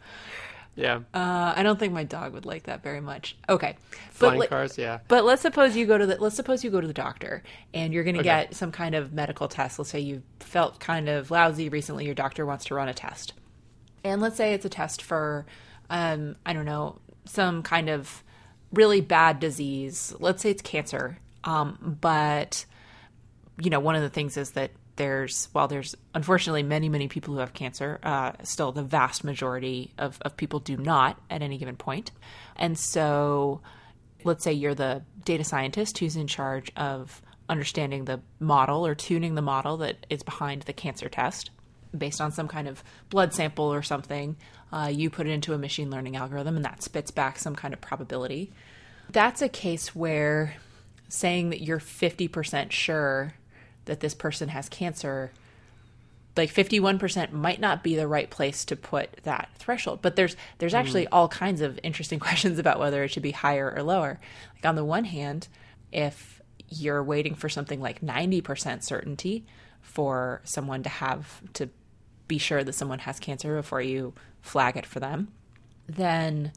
Yeah. 0.77 1.01
Uh, 1.13 1.53
I 1.57 1.63
don't 1.63 1.79
think 1.79 1.93
my 1.93 2.05
dog 2.05 2.33
would 2.33 2.47
like 2.47 2.65
that 2.65 2.83
very 2.83 3.01
much. 3.01 3.37
Okay. 3.49 3.77
Flying 4.11 4.39
but, 4.39 4.49
cars, 4.49 4.79
yeah. 4.79 5.01
But 5.09 5.25
let's 5.25 5.43
suppose 5.43 5.77
you 5.77 5.87
go 5.87 5.99
to 5.99 6.07
the 6.07 6.17
let's 6.17 6.37
suppose 6.37 6.65
you 6.65 6.71
go 6.71 6.81
to 6.81 6.87
the 6.87 6.93
doctor 6.93 7.43
and 7.75 7.93
you're 7.93 8.05
going 8.05 8.15
to 8.15 8.21
okay. 8.21 8.45
get 8.47 8.55
some 8.55 8.73
kind 8.73 8.95
of 8.95 9.13
medical 9.13 9.49
test. 9.49 9.79
Let's 9.79 9.91
say 9.91 10.01
you 10.01 10.23
felt 10.39 10.81
kind 10.81 11.09
of 11.09 11.31
lousy 11.31 11.69
recently. 11.69 12.07
Your 12.07 12.15
doctor 12.15 12.47
wants 12.47 12.65
to 12.67 12.75
run 12.75 12.89
a 12.89 12.95
test, 12.95 13.35
and 14.05 14.21
let's 14.21 14.37
say 14.37 14.55
it's 14.55 14.65
a 14.65 14.71
test 14.71 15.03
for, 15.03 15.45
um, 15.91 16.37
I 16.47 16.53
don't 16.53 16.65
know, 16.65 16.99
some 17.25 17.63
kind 17.63 17.89
of 17.89 18.23
really 18.73 19.01
bad 19.01 19.41
disease. 19.41 20.15
Let's 20.19 20.43
say 20.43 20.51
it's 20.51 20.63
cancer. 20.63 21.19
Um, 21.45 21.99
but 22.01 22.65
you 23.61 23.71
know, 23.71 23.81
one 23.81 23.95
of 23.95 24.03
the 24.03 24.09
things 24.09 24.37
is 24.37 24.53
that 24.53 24.71
there's 25.01 25.49
while 25.53 25.67
there's 25.67 25.95
unfortunately 26.15 26.63
many 26.63 26.91
many 26.91 27.09
people 27.09 27.33
who 27.33 27.41
have 27.41 27.55
cancer 27.55 27.99
uh, 28.03 28.33
still 28.43 28.71
the 28.71 28.83
vast 28.83 29.25
majority 29.25 29.95
of, 29.97 30.19
of 30.21 30.37
people 30.37 30.61
do 30.61 30.77
not 30.77 31.19
at 31.31 31.41
any 31.41 31.57
given 31.57 31.75
point. 31.75 32.11
point 32.11 32.21
and 32.57 32.79
so 32.79 33.63
let's 34.25 34.45
say 34.45 34.53
you're 34.53 34.75
the 34.75 35.03
data 35.25 35.43
scientist 35.43 35.97
who's 35.97 36.17
in 36.17 36.27
charge 36.27 36.71
of 36.77 37.23
understanding 37.49 38.05
the 38.05 38.21
model 38.41 38.87
or 38.87 38.95
tuning 38.95 39.35
the 39.35 39.43
model 39.43 39.79
that 39.79 40.05
is 40.11 40.23
behind 40.23 40.63
the 40.63 40.73
cancer 40.75 41.09
test 41.09 41.51
based 41.97 42.21
on 42.21 42.31
some 42.31 42.47
kind 42.47 42.69
of 42.69 42.85
blood 43.09 43.33
sample 43.33 43.73
or 43.73 43.83
something 43.83 44.37
uh, 44.73 44.91
you 44.93 45.11
put 45.11 45.27
it 45.27 45.31
into 45.31 45.55
a 45.55 45.59
machine 45.59 45.91
learning 45.91 46.17
algorithm 46.17 46.57
and 46.57 46.65
that 46.65 46.83
spits 46.83 47.11
back 47.11 47.39
some 47.39 47.57
kind 47.57 47.75
of 47.75 47.81
probability. 47.81 48.53
That's 49.11 49.43
a 49.43 49.49
case 49.49 49.95
where 49.95 50.57
saying 51.09 51.51
that 51.51 51.61
you're 51.61 51.81
50% 51.81 52.71
sure 52.71 53.35
that 53.87 54.01
this 54.01 54.15
person 54.15 54.49
has 54.51 54.69
cancer 54.69 55.33
like 56.37 56.53
51% 56.55 57.33
might 57.33 57.61
not 57.61 57.83
be 57.83 57.97
the 57.97 58.07
right 58.07 58.31
place 58.31 58.65
to 58.67 58.77
put 58.77 59.11
that 59.25 59.51
threshold. 59.59 60.01
But 60.01 60.17
there's 60.17 60.37
there's 60.59 60.75
actually 60.75 61.05
mm. 61.05 61.09
all 61.13 61.29
kinds 61.29 61.61
of 61.61 61.79
interesting 61.83 62.19
questions 62.29 62.59
about 62.59 62.79
whether 62.79 63.03
it 63.03 63.09
should 63.09 63.23
be 63.23 63.33
higher 63.33 63.71
or 63.77 63.83
lower. 63.83 64.21
Like 64.55 64.67
on 64.67 64.77
the 64.77 64.85
one 64.85 65.05
hand 65.05 65.49
if 65.93 66.41
you're 66.69 67.03
waiting 67.03 67.35
for 67.35 67.49
something 67.49 67.81
like 67.81 68.01
90% 68.01 68.83
certainty 68.85 69.45
for 69.81 70.41
someone 70.45 70.83
to 70.85 70.89
have 70.89 71.43
to 71.55 71.69
be 72.29 72.39
sure 72.39 72.63
that 72.63 72.75
someone 72.75 73.01
has 73.01 73.19
cancer 73.19 73.57
before 73.57 73.83
you 73.83 74.15
flag 74.41 74.77
it 74.77 74.87
for 74.87 75.01
them 75.01 75.29
then 75.87 76.53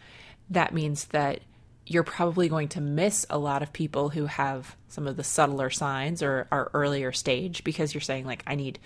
that 0.49 0.73
means 0.73 1.05
that 1.05 1.39
you're 1.85 2.03
probably 2.03 2.47
going 2.47 2.69
to 2.69 2.81
miss 2.81 3.25
a 3.29 3.37
lot 3.37 3.61
of 3.61 3.73
people 3.73 4.09
who 4.09 4.25
have 4.25 4.75
some 4.87 5.07
of 5.07 5.17
the 5.17 5.23
subtler 5.23 5.69
signs 5.69 6.23
or 6.23 6.47
are 6.51 6.71
earlier 6.73 7.11
stage 7.11 7.63
because 7.63 7.93
you're 7.93 8.01
saying 8.01 8.25
like 8.25 8.43
I 8.47 8.55
need 8.55 8.79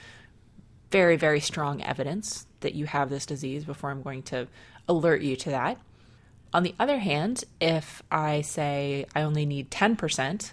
very 0.91 1.17
very 1.17 1.39
strong 1.39 1.83
evidence 1.83 2.47
that 2.61 2.75
you 2.75 2.85
have 2.85 3.09
this 3.09 3.25
disease 3.25 3.65
before 3.65 3.91
I'm 3.91 4.01
going 4.01 4.23
to 4.23 4.47
alert 4.87 5.21
you 5.21 5.35
to 5.35 5.49
that. 5.51 5.77
On 6.53 6.63
the 6.63 6.75
other 6.79 6.97
hand, 6.97 7.43
if 7.59 8.01
I 8.09 8.41
say 8.41 9.05
I 9.13 9.23
only 9.23 9.45
need 9.45 9.69
10% 9.69 10.51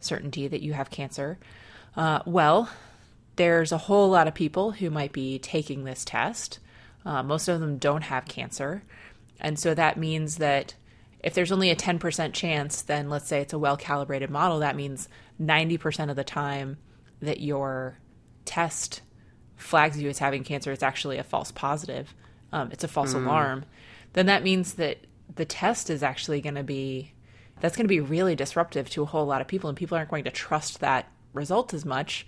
certainty 0.00 0.48
that 0.48 0.62
you 0.62 0.72
have 0.72 0.90
cancer, 0.90 1.38
uh, 1.96 2.20
well, 2.26 2.68
there's 3.36 3.72
a 3.72 3.78
whole 3.78 4.10
lot 4.10 4.28
of 4.28 4.34
people 4.34 4.72
who 4.72 4.90
might 4.90 5.12
be 5.12 5.38
taking 5.38 5.84
this 5.84 6.04
test. 6.04 6.58
Uh, 7.04 7.22
most 7.22 7.48
of 7.48 7.60
them 7.60 7.78
don't 7.78 8.02
have 8.02 8.26
cancer. 8.26 8.82
And 9.40 9.58
so 9.58 9.74
that 9.74 9.96
means 9.96 10.36
that 10.36 10.74
if 11.20 11.34
there's 11.34 11.52
only 11.52 11.70
a 11.70 11.76
10% 11.76 12.32
chance, 12.32 12.82
then 12.82 13.08
let's 13.08 13.26
say 13.26 13.40
it's 13.40 13.52
a 13.52 13.58
well 13.58 13.76
calibrated 13.76 14.30
model, 14.30 14.60
that 14.60 14.76
means 14.76 15.08
90% 15.40 16.10
of 16.10 16.16
the 16.16 16.24
time 16.24 16.76
that 17.20 17.40
your 17.40 17.98
test 18.44 19.00
flags 19.56 20.00
you 20.00 20.08
as 20.08 20.18
having 20.18 20.44
cancer, 20.44 20.72
it's 20.72 20.82
actually 20.82 21.18
a 21.18 21.24
false 21.24 21.50
positive, 21.50 22.14
um, 22.52 22.70
it's 22.70 22.84
a 22.84 22.88
false 22.88 23.14
mm. 23.14 23.24
alarm, 23.24 23.64
then 24.12 24.26
that 24.26 24.44
means 24.44 24.74
that 24.74 24.98
the 25.34 25.44
test 25.44 25.90
is 25.90 26.02
actually 26.02 26.40
going 26.40 26.54
to 26.54 26.62
be 26.62 27.12
that's 27.60 27.76
going 27.76 27.84
to 27.84 27.88
be 27.88 28.00
really 28.00 28.36
disruptive 28.36 28.88
to 28.90 29.02
a 29.02 29.06
whole 29.06 29.26
lot 29.26 29.40
of 29.40 29.48
people, 29.48 29.68
and 29.68 29.76
people 29.76 29.96
aren't 29.96 30.10
going 30.10 30.24
to 30.24 30.30
trust 30.30 30.78
that 30.78 31.10
result 31.32 31.74
as 31.74 31.84
much 31.84 32.26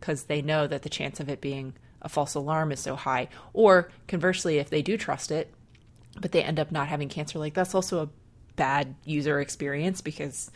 because 0.00 0.24
they 0.24 0.42
know 0.42 0.66
that 0.66 0.82
the 0.82 0.88
chance 0.88 1.20
of 1.20 1.28
it 1.28 1.40
being 1.40 1.74
a 2.02 2.08
false 2.08 2.34
alarm 2.34 2.72
is 2.72 2.80
so 2.80 2.96
high. 2.96 3.28
Or 3.52 3.90
conversely, 4.08 4.58
if 4.58 4.68
they 4.68 4.82
do 4.82 4.98
trust 4.98 5.30
it, 5.30 5.52
but 6.20 6.32
they 6.32 6.42
end 6.42 6.60
up 6.60 6.70
not 6.70 6.88
having 6.88 7.08
cancer, 7.08 7.38
like 7.38 7.54
that's 7.54 7.74
also 7.74 8.02
a 8.02 8.08
bad 8.56 8.94
user 9.04 9.40
experience 9.40 10.00
because 10.00 10.50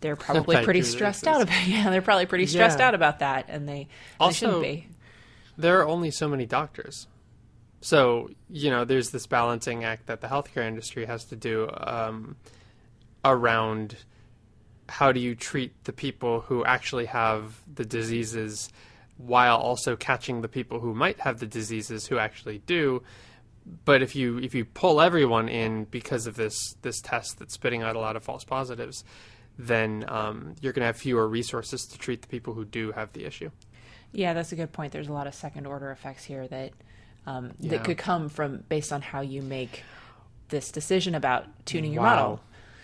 they're 0.00 0.16
probably 0.16 0.62
pretty 0.64 0.82
stressed 0.82 1.26
out 1.26 1.40
about 1.40 1.66
yeah 1.66 1.88
they're 1.90 2.02
probably 2.02 2.26
pretty 2.26 2.46
stressed 2.46 2.78
yeah. 2.78 2.88
out 2.88 2.94
about 2.94 3.20
that 3.20 3.46
and 3.48 3.68
they, 3.68 3.88
also, 4.18 4.30
they 4.30 4.34
shouldn't 4.34 4.62
be 4.62 4.88
there 5.56 5.80
are 5.80 5.88
only 5.88 6.10
so 6.10 6.28
many 6.28 6.44
doctors 6.44 7.06
so 7.80 8.28
you 8.50 8.70
know 8.70 8.84
there's 8.84 9.10
this 9.10 9.26
balancing 9.26 9.84
act 9.84 10.06
that 10.06 10.20
the 10.20 10.26
healthcare 10.26 10.66
industry 10.66 11.06
has 11.06 11.24
to 11.24 11.36
do 11.36 11.68
um, 11.78 12.36
around 13.24 13.96
how 14.88 15.12
do 15.12 15.20
you 15.20 15.34
treat 15.34 15.84
the 15.84 15.92
people 15.92 16.40
who 16.40 16.64
actually 16.64 17.06
have 17.06 17.60
the 17.72 17.84
diseases 17.84 18.68
while 19.26 19.56
also 19.56 19.96
catching 19.96 20.40
the 20.40 20.48
people 20.48 20.80
who 20.80 20.94
might 20.94 21.20
have 21.20 21.38
the 21.40 21.46
diseases 21.46 22.06
who 22.06 22.18
actually 22.18 22.58
do 22.66 23.02
but 23.84 24.02
if 24.02 24.16
you 24.16 24.38
if 24.38 24.54
you 24.54 24.64
pull 24.64 25.00
everyone 25.00 25.48
in 25.48 25.84
because 25.84 26.26
of 26.26 26.36
this 26.36 26.74
this 26.82 27.00
test 27.00 27.38
that's 27.38 27.54
spitting 27.54 27.82
out 27.82 27.96
a 27.96 27.98
lot 27.98 28.16
of 28.16 28.24
false 28.24 28.44
positives 28.44 29.04
then 29.66 30.04
um, 30.08 30.54
you're 30.60 30.72
going 30.72 30.80
to 30.80 30.86
have 30.86 30.96
fewer 30.96 31.28
resources 31.28 31.84
to 31.86 31.98
treat 31.98 32.22
the 32.22 32.28
people 32.28 32.54
who 32.54 32.64
do 32.64 32.92
have 32.92 33.12
the 33.12 33.24
issue. 33.24 33.50
Yeah, 34.12 34.32
that's 34.32 34.52
a 34.52 34.56
good 34.56 34.72
point. 34.72 34.92
There's 34.92 35.08
a 35.08 35.12
lot 35.12 35.26
of 35.26 35.34
second 35.34 35.66
order 35.66 35.90
effects 35.90 36.24
here 36.24 36.48
that 36.48 36.72
um, 37.26 37.52
yeah. 37.60 37.72
that 37.72 37.84
could 37.84 37.98
come 37.98 38.28
from 38.28 38.64
based 38.68 38.92
on 38.92 39.02
how 39.02 39.20
you 39.20 39.42
make 39.42 39.84
this 40.48 40.72
decision 40.72 41.14
about 41.14 41.46
tuning 41.66 41.92
your 41.92 42.02
wow. 42.02 42.16
model. 42.16 42.40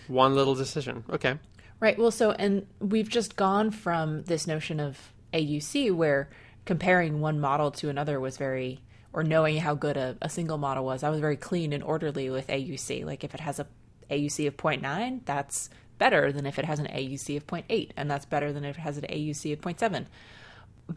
One 0.07 0.35
little 0.35 0.55
decision. 0.55 1.03
Okay. 1.09 1.37
Right. 1.79 1.97
Well, 1.97 2.11
so 2.11 2.31
and 2.31 2.65
we've 2.79 3.09
just 3.09 3.35
gone 3.35 3.71
from 3.71 4.23
this 4.23 4.47
notion 4.47 4.79
of 4.79 5.11
AUC 5.33 5.91
where 5.93 6.29
comparing 6.65 7.19
one 7.19 7.39
model 7.39 7.71
to 7.71 7.89
another 7.89 8.19
was 8.19 8.37
very 8.37 8.79
or 9.13 9.23
knowing 9.23 9.57
how 9.57 9.73
good 9.73 9.97
a, 9.97 10.17
a 10.21 10.29
single 10.29 10.57
model 10.57 10.85
was. 10.85 11.01
I 11.01 11.09
was 11.09 11.19
very 11.19 11.37
clean 11.37 11.73
and 11.73 11.83
orderly 11.83 12.29
with 12.29 12.47
AUC. 12.47 13.05
Like 13.05 13.23
if 13.23 13.33
it 13.33 13.39
has 13.39 13.59
a 13.59 13.65
AUC 14.11 14.47
of 14.47 14.57
0.9, 14.57 15.21
that's 15.25 15.69
better 15.97 16.31
than 16.31 16.45
if 16.45 16.59
it 16.59 16.65
has 16.65 16.79
an 16.79 16.87
AUC 16.87 17.37
of 17.37 17.47
0.8, 17.47 17.89
and 17.97 18.11
that's 18.11 18.25
better 18.25 18.53
than 18.53 18.63
if 18.63 18.77
it 18.77 18.81
has 18.81 18.97
an 18.97 19.05
AUC 19.05 19.53
of 19.53 19.61
0.7. 19.61 20.05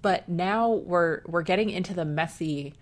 But 0.02 0.28
now 0.28 0.70
we're 0.70 1.22
we're 1.26 1.42
getting 1.42 1.70
into 1.70 1.94
the 1.94 2.04
messy 2.04 2.74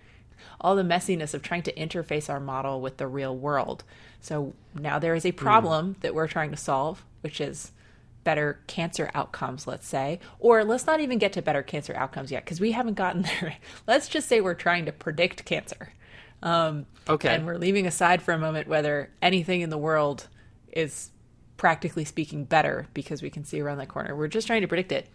all 0.60 0.76
the 0.76 0.82
messiness 0.82 1.34
of 1.34 1.42
trying 1.42 1.62
to 1.62 1.72
interface 1.72 2.28
our 2.28 2.40
model 2.40 2.80
with 2.80 2.96
the 2.96 3.06
real 3.06 3.36
world. 3.36 3.84
So 4.20 4.54
now 4.74 4.98
there 4.98 5.14
is 5.14 5.26
a 5.26 5.32
problem 5.32 5.94
mm. 5.94 6.00
that 6.00 6.14
we're 6.14 6.28
trying 6.28 6.50
to 6.50 6.56
solve, 6.56 7.04
which 7.20 7.40
is 7.40 7.72
better 8.28 8.60
cancer 8.66 9.10
outcomes, 9.14 9.66
let's 9.66 9.88
say. 9.88 10.20
Or 10.38 10.62
let's 10.62 10.86
not 10.86 11.00
even 11.00 11.16
get 11.16 11.32
to 11.32 11.40
better 11.40 11.62
cancer 11.62 11.94
outcomes 11.94 12.30
yet, 12.30 12.44
because 12.44 12.60
we 12.60 12.72
haven't 12.72 12.92
gotten 12.92 13.22
there. 13.40 13.56
let's 13.86 14.06
just 14.06 14.28
say 14.28 14.42
we're 14.42 14.52
trying 14.52 14.84
to 14.84 14.92
predict 14.92 15.46
cancer. 15.46 15.94
Um, 16.42 16.84
okay. 17.08 17.34
And 17.34 17.46
we're 17.46 17.56
leaving 17.56 17.86
aside 17.86 18.20
for 18.20 18.34
a 18.34 18.38
moment 18.38 18.68
whether 18.68 19.08
anything 19.22 19.62
in 19.62 19.70
the 19.70 19.78
world 19.78 20.28
is 20.70 21.08
practically 21.56 22.04
speaking 22.04 22.44
better 22.44 22.86
because 22.92 23.22
we 23.22 23.30
can 23.30 23.44
see 23.44 23.62
around 23.62 23.78
that 23.78 23.88
corner. 23.88 24.14
We're 24.14 24.28
just 24.28 24.46
trying 24.46 24.60
to 24.60 24.68
predict 24.68 24.92
it. 24.92 25.08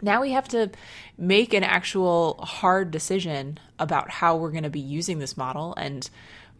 Now 0.00 0.22
we 0.22 0.30
have 0.30 0.48
to 0.48 0.70
make 1.18 1.52
an 1.52 1.64
actual 1.64 2.38
hard 2.42 2.90
decision 2.90 3.60
about 3.78 4.08
how 4.08 4.36
we're 4.36 4.52
going 4.52 4.62
to 4.62 4.70
be 4.70 4.80
using 4.80 5.18
this 5.18 5.36
model 5.36 5.74
and 5.76 6.08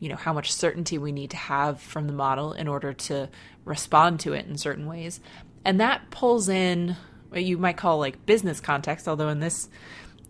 you 0.00 0.10
know 0.10 0.16
how 0.16 0.34
much 0.34 0.52
certainty 0.52 0.98
we 0.98 1.12
need 1.12 1.30
to 1.30 1.38
have 1.38 1.80
from 1.80 2.06
the 2.06 2.12
model 2.12 2.52
in 2.52 2.68
order 2.68 2.92
to 2.92 3.30
respond 3.64 4.20
to 4.20 4.34
it 4.34 4.46
in 4.46 4.58
certain 4.58 4.86
ways. 4.86 5.20
And 5.64 5.80
that 5.80 6.10
pulls 6.10 6.48
in 6.48 6.96
what 7.28 7.42
you 7.42 7.58
might 7.58 7.76
call 7.76 7.98
like 7.98 8.24
business 8.26 8.60
context, 8.60 9.08
although 9.08 9.28
in 9.28 9.40
this 9.40 9.68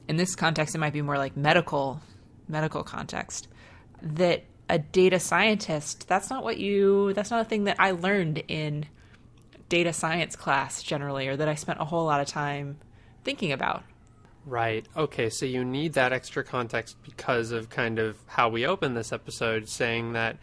in 0.08 0.16
this 0.16 0.34
context 0.34 0.74
it 0.74 0.78
might 0.78 0.92
be 0.92 1.02
more 1.02 1.18
like 1.18 1.36
medical 1.36 2.00
medical 2.48 2.82
context 2.82 3.48
that 4.02 4.44
a 4.68 4.78
data 4.78 5.18
scientist 5.18 6.06
that's 6.08 6.28
not 6.28 6.44
what 6.44 6.58
you 6.58 7.12
that's 7.14 7.30
not 7.30 7.40
a 7.40 7.44
thing 7.44 7.64
that 7.64 7.76
i 7.78 7.90
learned 7.90 8.42
in 8.48 8.84
data 9.70 9.94
science 9.94 10.36
class 10.36 10.82
generally 10.82 11.26
or 11.26 11.36
that 11.36 11.48
i 11.48 11.54
spent 11.54 11.80
a 11.80 11.84
whole 11.84 12.04
lot 12.04 12.20
of 12.20 12.26
time 12.26 12.76
thinking 13.24 13.52
about. 13.52 13.82
Right. 14.46 14.86
Okay 14.94 15.30
so 15.30 15.46
you 15.46 15.64
need 15.64 15.94
that 15.94 16.12
extra 16.12 16.44
context 16.44 16.96
because 17.02 17.50
of 17.50 17.70
kind 17.70 17.98
of 17.98 18.18
how 18.26 18.50
we 18.50 18.66
open 18.66 18.92
this 18.92 19.10
episode 19.10 19.68
saying 19.68 20.12
that 20.12 20.36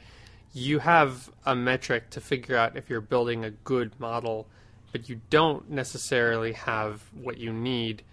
you 0.54 0.80
have 0.80 1.32
a 1.46 1.56
metric 1.56 2.10
to 2.10 2.20
figure 2.20 2.58
out 2.58 2.76
if 2.76 2.90
you're 2.90 3.00
building 3.00 3.46
a 3.46 3.52
good 3.52 3.98
model 4.00 4.48
but 4.92 5.10
you 5.10 5.22
don't 5.30 5.70
necessarily 5.70 6.54
have 6.54 7.02
what 7.14 7.38
you 7.38 7.52
need 7.54 8.04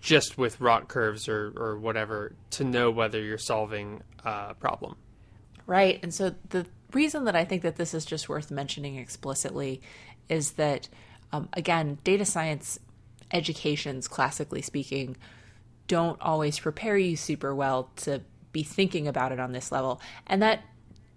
just 0.00 0.36
with 0.36 0.60
ROC 0.60 0.88
curves 0.88 1.28
or, 1.28 1.52
or 1.56 1.78
whatever 1.78 2.32
to 2.50 2.64
know 2.64 2.90
whether 2.90 3.20
you're 3.20 3.38
solving 3.38 4.02
a 4.24 4.54
problem 4.54 4.96
Right. 5.66 6.00
And 6.02 6.12
so 6.12 6.34
the 6.50 6.66
reason 6.92 7.24
that 7.24 7.36
I 7.36 7.44
think 7.44 7.62
that 7.62 7.76
this 7.76 7.94
is 7.94 8.04
just 8.04 8.28
worth 8.28 8.50
mentioning 8.50 8.96
explicitly 8.96 9.80
is 10.28 10.52
that, 10.52 10.88
um, 11.32 11.48
again, 11.52 11.98
data 12.04 12.24
science 12.24 12.78
educations, 13.30 14.08
classically 14.08 14.62
speaking, 14.62 15.16
don't 15.88 16.20
always 16.20 16.58
prepare 16.58 16.96
you 16.96 17.16
super 17.16 17.54
well 17.54 17.90
to 17.96 18.20
be 18.52 18.62
thinking 18.62 19.08
about 19.08 19.32
it 19.32 19.40
on 19.40 19.52
this 19.52 19.72
level. 19.72 20.00
And 20.26 20.42
that 20.42 20.60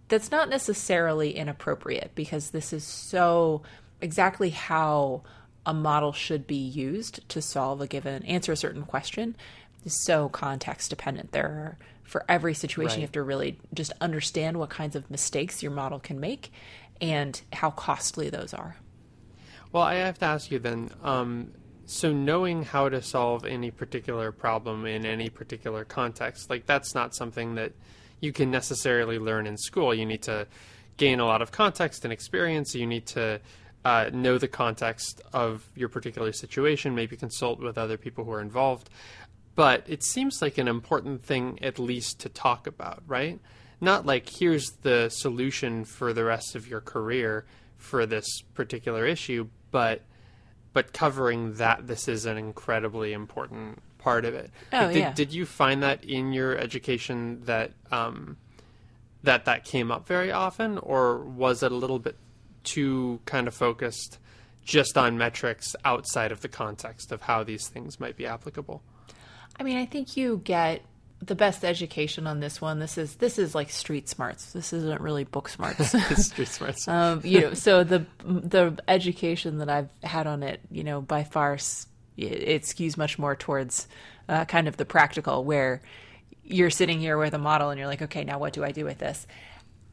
that's 0.08 0.30
not 0.30 0.50
necessarily 0.50 1.36
inappropriate 1.36 2.12
because 2.13 2.51
this 2.51 2.72
is 2.72 2.84
so 2.84 3.63
exactly 4.02 4.50
how 4.50 5.24
a 5.66 5.74
model 5.74 6.14
should 6.14 6.46
be 6.46 6.56
used 6.56 7.28
to 7.30 7.42
solve 7.42 7.82
a 7.82 7.88
given 7.88 8.24
answer 8.24 8.52
a 8.52 8.56
certain 8.56 8.84
question 8.84 9.36
is 9.84 10.04
so 10.04 10.30
context 10.30 10.90
dependent. 10.90 11.32
There 11.32 11.46
are 11.46 11.78
for 12.04 12.24
every 12.30 12.54
situation 12.54 12.94
right. 12.94 12.98
you 12.98 13.02
have 13.02 13.12
to 13.14 13.24
really 13.24 13.58
just 13.74 13.92
understand 14.00 14.58
what 14.58 14.70
kinds 14.70 14.96
of 14.96 15.10
mistakes 15.10 15.64
your 15.64 15.72
model 15.72 16.00
can 16.00 16.20
make 16.20 16.52
and 17.02 17.42
how 17.52 17.72
costly 17.72 18.30
those 18.30 18.54
are. 18.54 18.78
Well, 19.72 19.84
I 19.84 19.96
have 19.96 20.20
to 20.20 20.25
ask 20.25 20.52
you 20.52 20.60
then. 20.60 20.90
Um, 21.04 21.52
so 21.86 22.14
knowing 22.14 22.64
how 22.64 22.90
to 22.90 23.02
solve 23.02 23.46
any 23.46 23.72
particular 23.72 24.32
problem 24.32 24.86
in 24.86 25.06
any 25.06 25.30
particular 25.30 25.84
context, 25.84 26.50
like 26.50 26.66
that's 26.66 26.96
not 26.96 27.16
something 27.16 27.56
that 27.56 27.74
you 28.22 28.32
can 28.32 28.50
necessarily 28.50 29.20
learn 29.20 29.46
in 29.48 29.58
school. 29.58 29.94
You 29.94 30.06
need 30.06 30.24
to 30.24 30.48
gain 30.98 31.20
a 31.20 31.25
lot 31.25 31.42
of 31.42 31.52
context 31.52 32.06
and 32.06 32.14
experience. 32.14 32.74
You 32.74 32.88
need 32.88 33.06
to 33.08 33.42
uh, 33.86 34.10
know 34.12 34.38
the 34.38 34.48
context 34.50 35.22
of 35.32 35.70
your 35.75 35.88
particular 35.88 36.34
situation, 36.34 36.94
maybe 36.94 37.15
consult 37.15 37.60
with 37.60 37.77
other 37.77 37.98
people 37.98 38.25
who 38.25 38.32
are 38.32 38.42
involved 38.42 38.89
but 39.56 39.86
it 39.88 40.04
seems 40.04 40.42
like 40.42 40.58
an 40.58 40.68
important 40.68 41.24
thing 41.24 41.58
at 41.62 41.80
least 41.80 42.20
to 42.20 42.30
talk 42.30 42.68
about, 42.68 43.01
right? 43.08 43.39
Not 43.82 44.06
like 44.06 44.30
here's 44.30 44.72
the 44.82 45.10
solution 45.10 45.86
for 45.86 46.13
the 46.13 46.24
rest 46.24 46.56
of 46.56 46.68
your 46.68 46.82
career 46.82 47.46
for 47.77 48.06
this 48.06 48.42
particular 48.54 49.06
issue, 49.06 49.48
but 49.72 50.01
but 50.74 50.92
covering 50.92 51.54
that 51.54 51.88
this 51.88 52.10
is 52.10 52.25
an 52.25 52.38
incredibly 52.38 53.13
important 53.13 53.82
part 53.98 54.25
of 54.25 54.34
it. 54.34 54.51
Oh, 54.74 54.88
did, 54.88 54.98
yeah. 54.98 55.13
did 55.13 55.34
you 55.34 55.46
find 55.46 55.82
that 55.84 56.04
in 56.04 56.34
your 56.34 56.58
education 56.58 57.42
that 57.46 57.72
um, 57.92 58.38
that 59.24 59.46
that 59.46 59.63
came 59.63 59.89
up 59.89 60.06
very 60.06 60.32
often, 60.32 60.77
or 60.80 61.20
was 61.20 61.63
it 61.63 61.72
a 61.72 61.75
little 61.75 62.00
bit 62.00 62.18
too 62.66 63.20
kind 63.26 63.48
of 63.48 63.54
focused 63.54 64.18
just 64.64 64.98
on 64.98 65.18
metrics 65.18 65.76
outside 65.86 66.32
of 66.32 66.42
the 66.42 66.48
context 66.48 67.12
of 67.12 67.22
how 67.22 67.44
these 67.44 67.68
things 67.68 68.00
might 68.00 68.18
be 68.18 68.26
applicable? 68.26 68.82
I 69.58 69.64
mean, 69.64 69.78
I 69.78 69.86
think 69.86 70.18
you 70.18 70.42
get 70.44 70.82
the 71.22 71.36
best 71.36 71.64
education 71.64 72.28
on 72.28 72.40
this 72.40 72.60
one. 72.60 72.80
This 72.80 72.98
is 72.98 73.16
this 73.16 73.40
is 73.40 73.56
like 73.56 73.70
street 73.70 74.10
smarts. 74.10 74.52
This 74.52 74.74
isn't 74.74 75.02
really 75.02 75.24
book 75.24 75.50
smarts. 75.50 75.92
street 76.26 76.48
smarts. 76.48 76.88
um, 76.90 77.22
you 77.24 77.42
know, 77.42 77.54
so 77.54 77.84
the 77.84 78.06
the 78.24 78.78
education 78.88 79.60
that 79.60 79.70
I've 79.70 79.90
had 80.04 80.28
on 80.28 80.44
it, 80.44 80.60
you 80.72 80.84
know, 80.84 81.02
by 81.02 81.24
far 81.24 81.54
it, 81.54 81.88
it 82.18 82.62
skews 82.64 82.98
much 82.98 83.18
more 83.18 83.36
towards 83.36 83.88
uh, 84.28 84.46
kind 84.46 84.68
of 84.68 84.78
the 84.78 84.86
practical, 84.86 85.44
where 85.44 85.82
you're 86.44 86.70
sitting 86.70 87.00
here 87.00 87.18
with 87.18 87.34
a 87.34 87.40
model 87.40 87.70
and 87.70 87.80
you're 87.80 87.88
like, 87.88 88.02
okay, 88.02 88.24
now 88.24 88.38
what 88.38 88.54
do 88.54 88.64
I 88.64 88.72
do 88.72 88.86
with 88.86 89.00
this? 89.00 89.26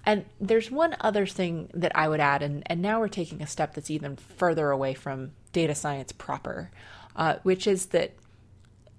And 0.04 0.24
there's 0.40 0.70
one 0.70 0.96
other 1.00 1.26
thing 1.26 1.70
that 1.74 1.92
I 1.94 2.08
would 2.08 2.20
add, 2.20 2.42
and, 2.42 2.62
and 2.66 2.82
now 2.82 2.98
we're 2.98 3.08
taking 3.08 3.40
a 3.40 3.46
step 3.46 3.74
that's 3.74 3.90
even 3.90 4.16
further 4.16 4.70
away 4.70 4.94
from 4.94 5.32
data 5.52 5.74
science 5.74 6.12
proper, 6.12 6.70
uh, 7.14 7.36
which 7.42 7.66
is 7.66 7.86
that 7.86 8.12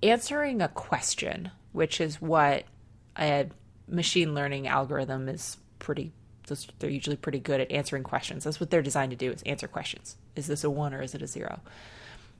answering 0.01 0.61
a 0.61 0.69
question, 0.69 1.51
which 1.73 1.99
is 1.99 2.21
what 2.21 2.63
a 3.17 3.47
machine 3.87 4.33
learning 4.33 4.67
algorithm 4.67 5.27
is 5.27 5.57
pretty 5.79 6.13
they're 6.79 6.89
usually 6.89 7.15
pretty 7.15 7.39
good 7.39 7.61
at 7.61 7.71
answering 7.71 8.03
questions. 8.03 8.43
That's 8.43 8.59
what 8.59 8.69
they're 8.69 8.81
designed 8.81 9.11
to 9.11 9.15
do 9.15 9.31
is 9.31 9.41
answer 9.43 9.67
questions. 9.67 10.17
Is 10.35 10.47
this 10.47 10.63
a 10.63 10.69
1 10.69 10.93
or 10.93 11.01
is 11.01 11.15
it 11.15 11.21
a 11.21 11.27
0? 11.27 11.61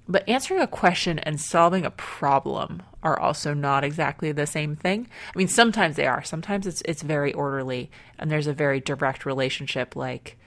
But 0.08 0.28
answering 0.28 0.62
a 0.62 0.68
question 0.68 1.20
and 1.20 1.40
solving 1.40 1.86
a 1.86 1.92
problem 1.92 2.84
are 3.02 3.20
also 3.20 3.54
not 3.54 3.84
exactly 3.84 4.32
the 4.32 4.46
same 4.46 4.76
thing. 4.76 5.08
I 5.34 5.38
mean, 5.38 5.48
sometimes 5.48 5.96
they 5.96 6.08
are. 6.08 6.24
Sometimes 6.24 6.68
it's 6.68 6.82
it's 6.86 7.02
very 7.02 7.34
orderly 7.34 7.90
and 8.20 8.30
there's 8.30 8.48
a 8.48 8.54
very 8.54 8.80
direct 8.80 9.26
relationship 9.26 9.96
like 9.96 10.38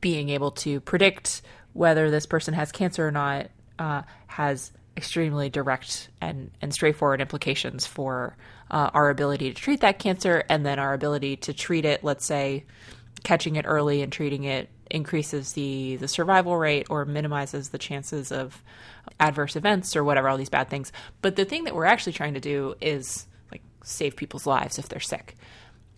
being 0.00 0.28
able 0.28 0.50
to 0.50 0.80
predict 0.80 1.42
whether 1.72 2.10
this 2.10 2.26
person 2.26 2.54
has 2.54 2.72
cancer 2.72 3.08
or 3.08 3.10
not 3.10 3.48
uh, 3.78 4.02
has 4.26 4.72
extremely 4.96 5.50
direct 5.50 6.08
and, 6.20 6.50
and 6.62 6.72
straightforward 6.72 7.20
implications 7.20 7.86
for 7.86 8.36
uh, 8.70 8.90
our 8.94 9.10
ability 9.10 9.52
to 9.52 9.54
treat 9.54 9.80
that 9.80 9.98
cancer 9.98 10.42
and 10.48 10.64
then 10.64 10.78
our 10.78 10.94
ability 10.94 11.36
to 11.36 11.52
treat 11.52 11.84
it, 11.84 12.02
let's 12.02 12.24
say, 12.24 12.64
catching 13.22 13.56
it 13.56 13.66
early 13.66 14.02
and 14.02 14.12
treating 14.12 14.44
it 14.44 14.70
increases 14.90 15.52
the 15.52 15.96
the 15.96 16.08
survival 16.08 16.56
rate 16.56 16.86
or 16.90 17.04
minimizes 17.04 17.70
the 17.70 17.78
chances 17.78 18.30
of 18.30 18.62
adverse 19.20 19.56
events 19.56 19.96
or 19.96 20.04
whatever 20.04 20.28
all 20.28 20.36
these 20.36 20.50
bad 20.50 20.68
things. 20.68 20.92
But 21.22 21.36
the 21.36 21.44
thing 21.44 21.64
that 21.64 21.74
we're 21.74 21.84
actually 21.84 22.12
trying 22.12 22.34
to 22.34 22.40
do 22.40 22.74
is 22.80 23.26
like 23.50 23.62
save 23.82 24.16
people's 24.16 24.46
lives 24.46 24.78
if 24.78 24.88
they're 24.88 25.00
sick. 25.00 25.36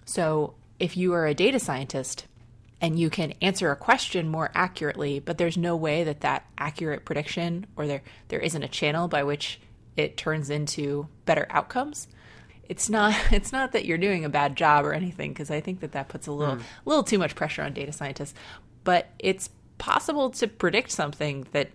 So 0.05 0.55
if 0.79 0.97
you 0.97 1.13
are 1.15 1.27
a 1.27 1.35
data 1.35 1.59
scientist 1.59 2.27
and 2.81 2.99
you 2.99 3.11
can 3.11 3.33
answer 3.43 3.71
a 3.71 3.77
question 3.77 4.29
more 4.29 4.51
accurately 4.55 5.19
but 5.19 5.37
there's 5.37 5.57
no 5.57 5.75
way 5.75 6.05
that 6.05 6.21
that 6.21 6.47
accurate 6.57 7.05
prediction 7.05 7.67
or 7.77 7.89
there 7.89 8.03
there 8.29 8.39
isn't 8.39 8.63
a 8.63 8.69
channel 8.69 9.09
by 9.09 9.25
which 9.25 9.61
it 9.97 10.17
turns 10.17 10.49
into 10.49 11.09
better 11.25 11.47
outcomes 11.51 12.07
it's 12.69 12.89
not 12.89 13.15
it's 13.33 13.53
not 13.53 13.73
that 13.73 13.85
you're 13.85 13.99
doing 13.99 14.25
a 14.25 14.29
bad 14.29 14.57
job 14.57 14.85
or 14.85 14.93
anything 14.93 15.33
because 15.33 15.51
I 15.51 15.61
think 15.61 15.81
that 15.81 15.93
that 15.93 16.09
puts 16.09 16.27
a 16.27 16.33
little 16.33 16.57
mm. 16.57 16.63
little 16.85 17.03
too 17.03 17.19
much 17.19 17.35
pressure 17.35 17.63
on 17.63 17.73
data 17.73 17.93
scientists, 17.93 18.35
but 18.89 19.11
it's 19.19 19.51
possible 19.77 20.31
to 20.31 20.49
predict 20.49 20.91
something 20.91 21.47
that 21.53 21.69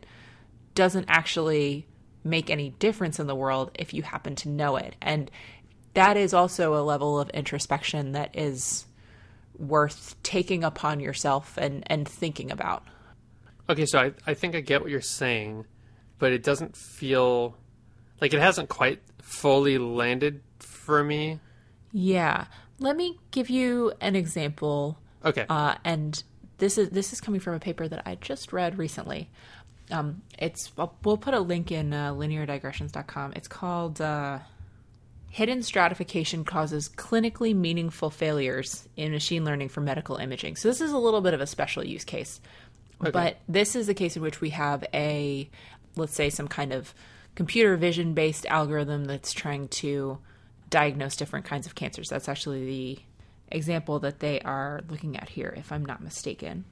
doesn't 0.73 1.05
actually 1.07 1.85
make 2.23 2.49
any 2.49 2.71
difference 2.71 3.19
in 3.19 3.27
the 3.27 3.35
world 3.35 3.69
if 3.75 3.93
you 3.93 4.01
happen 4.01 4.33
to 4.33 4.49
know 4.49 4.77
it. 4.77 4.95
And 4.99 5.29
that 5.93 6.17
is 6.17 6.33
also 6.33 6.73
a 6.73 6.81
level 6.81 7.19
of 7.19 7.29
introspection 7.29 8.13
that 8.13 8.35
is 8.35 8.87
worth 9.59 10.15
taking 10.23 10.63
upon 10.63 10.99
yourself 10.99 11.55
and, 11.55 11.83
and 11.85 12.09
thinking 12.09 12.49
about. 12.49 12.83
Okay, 13.69 13.85
so 13.85 13.99
I, 13.99 14.13
I 14.25 14.33
think 14.33 14.55
I 14.55 14.61
get 14.61 14.81
what 14.81 14.89
you're 14.89 14.99
saying, 14.99 15.67
but 16.17 16.31
it 16.31 16.41
doesn't 16.41 16.75
feel 16.75 17.55
like 18.21 18.33
it 18.33 18.39
hasn't 18.39 18.69
quite 18.69 19.03
fully 19.21 19.77
landed 19.77 20.41
for 20.57 21.03
me. 21.03 21.39
Yeah. 21.91 22.45
Let 22.79 22.97
me 22.97 23.19
give 23.29 23.51
you 23.51 23.93
an 24.01 24.15
example. 24.15 24.97
Okay. 25.23 25.45
Uh, 25.47 25.75
and 25.85 26.23
this 26.57 26.77
is 26.77 26.89
this 26.89 27.13
is 27.13 27.21
coming 27.21 27.39
from 27.39 27.55
a 27.55 27.59
paper 27.59 27.87
that 27.87 28.03
I 28.05 28.15
just 28.15 28.53
read 28.53 28.77
recently. 28.77 29.29
Um, 29.91 30.21
it's 30.37 30.71
we'll 30.77 31.17
put 31.17 31.33
a 31.33 31.39
link 31.39 31.71
in 31.71 31.93
uh, 31.93 32.13
lineardigressions.com. 32.13 33.33
It's 33.35 33.47
called 33.47 33.99
uh, 34.01 34.39
"Hidden 35.29 35.63
Stratification 35.63 36.45
Causes 36.45 36.89
Clinically 36.89 37.55
Meaningful 37.55 38.09
Failures 38.09 38.87
in 38.95 39.11
Machine 39.11 39.43
Learning 39.43 39.69
for 39.69 39.81
Medical 39.81 40.17
Imaging." 40.17 40.55
So 40.55 40.67
this 40.67 40.81
is 40.81 40.91
a 40.91 40.97
little 40.97 41.21
bit 41.21 41.33
of 41.33 41.41
a 41.41 41.47
special 41.47 41.85
use 41.85 42.05
case, 42.05 42.39
okay. 43.01 43.11
but 43.11 43.37
this 43.47 43.75
is 43.75 43.89
a 43.89 43.93
case 43.93 44.15
in 44.15 44.21
which 44.21 44.41
we 44.41 44.51
have 44.51 44.85
a, 44.93 45.49
let's 45.95 46.13
say, 46.13 46.29
some 46.29 46.47
kind 46.47 46.71
of 46.71 46.93
computer 47.35 47.75
vision 47.75 48.13
based 48.13 48.45
algorithm 48.45 49.05
that's 49.05 49.33
trying 49.33 49.67
to 49.67 50.19
diagnose 50.69 51.15
different 51.15 51.45
kinds 51.45 51.67
of 51.67 51.75
cancers. 51.75 52.09
That's 52.09 52.29
actually 52.29 52.65
the 52.65 52.99
example 53.53 53.99
that 53.99 54.19
they 54.19 54.39
are 54.41 54.81
looking 54.89 55.17
at 55.17 55.29
here, 55.29 55.53
if 55.57 55.71
I'm 55.71 55.85
not 55.85 56.01
mistaken. 56.01 56.65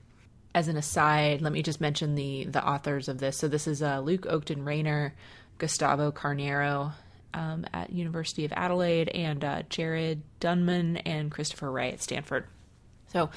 As 0.53 0.67
an 0.67 0.75
aside, 0.75 1.41
let 1.41 1.53
me 1.53 1.63
just 1.63 1.79
mention 1.79 2.15
the 2.15 2.45
the 2.45 2.65
authors 2.67 3.07
of 3.07 3.19
this. 3.19 3.37
So 3.37 3.47
this 3.47 3.67
is 3.67 3.81
uh, 3.81 4.01
Luke 4.01 4.23
Oakden-Rayner, 4.23 5.13
Gustavo 5.57 6.11
Carneiro 6.11 6.93
um, 7.33 7.65
at 7.73 7.91
University 7.91 8.45
of 8.45 8.53
Adelaide, 8.55 9.09
and 9.09 9.43
uh, 9.43 9.63
Jared 9.69 10.23
Dunnmon 10.39 11.01
and 11.05 11.31
Christopher 11.31 11.67
Ré 11.67 11.93
at 11.93 12.01
Stanford. 12.01 12.45
So, 13.07 13.29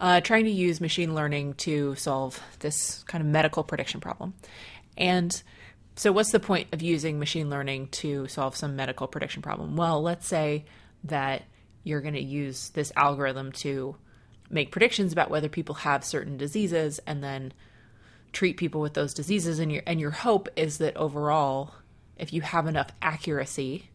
uh, 0.00 0.20
trying 0.20 0.44
to 0.44 0.50
use 0.50 0.80
machine 0.80 1.14
learning 1.14 1.54
to 1.54 1.94
solve 1.94 2.40
this 2.60 3.02
kind 3.04 3.22
of 3.22 3.28
medical 3.28 3.64
prediction 3.64 4.00
problem. 4.00 4.34
And 4.96 5.42
so, 5.96 6.12
what's 6.12 6.30
the 6.30 6.40
point 6.40 6.68
of 6.72 6.82
using 6.82 7.18
machine 7.18 7.48
learning 7.48 7.88
to 7.88 8.26
solve 8.28 8.56
some 8.56 8.76
medical 8.76 9.06
prediction 9.06 9.42
problem? 9.42 9.76
Well, 9.76 10.02
let's 10.02 10.26
say 10.26 10.64
that 11.04 11.42
you're 11.84 12.00
going 12.00 12.14
to 12.14 12.20
use 12.20 12.70
this 12.70 12.92
algorithm 12.96 13.52
to 13.52 13.96
make 14.50 14.72
predictions 14.72 15.12
about 15.12 15.30
whether 15.30 15.48
people 15.48 15.76
have 15.76 16.04
certain 16.04 16.36
diseases 16.36 16.98
and 17.06 17.22
then 17.22 17.52
treat 18.32 18.56
people 18.56 18.80
with 18.80 18.94
those 18.94 19.14
diseases 19.14 19.58
and 19.58 19.70
your 19.70 19.82
and 19.86 20.00
your 20.00 20.10
hope 20.10 20.48
is 20.56 20.78
that 20.78 20.96
overall 20.96 21.74
if 22.16 22.32
you 22.32 22.40
have 22.40 22.66
enough 22.66 22.88
accuracy 23.00 23.90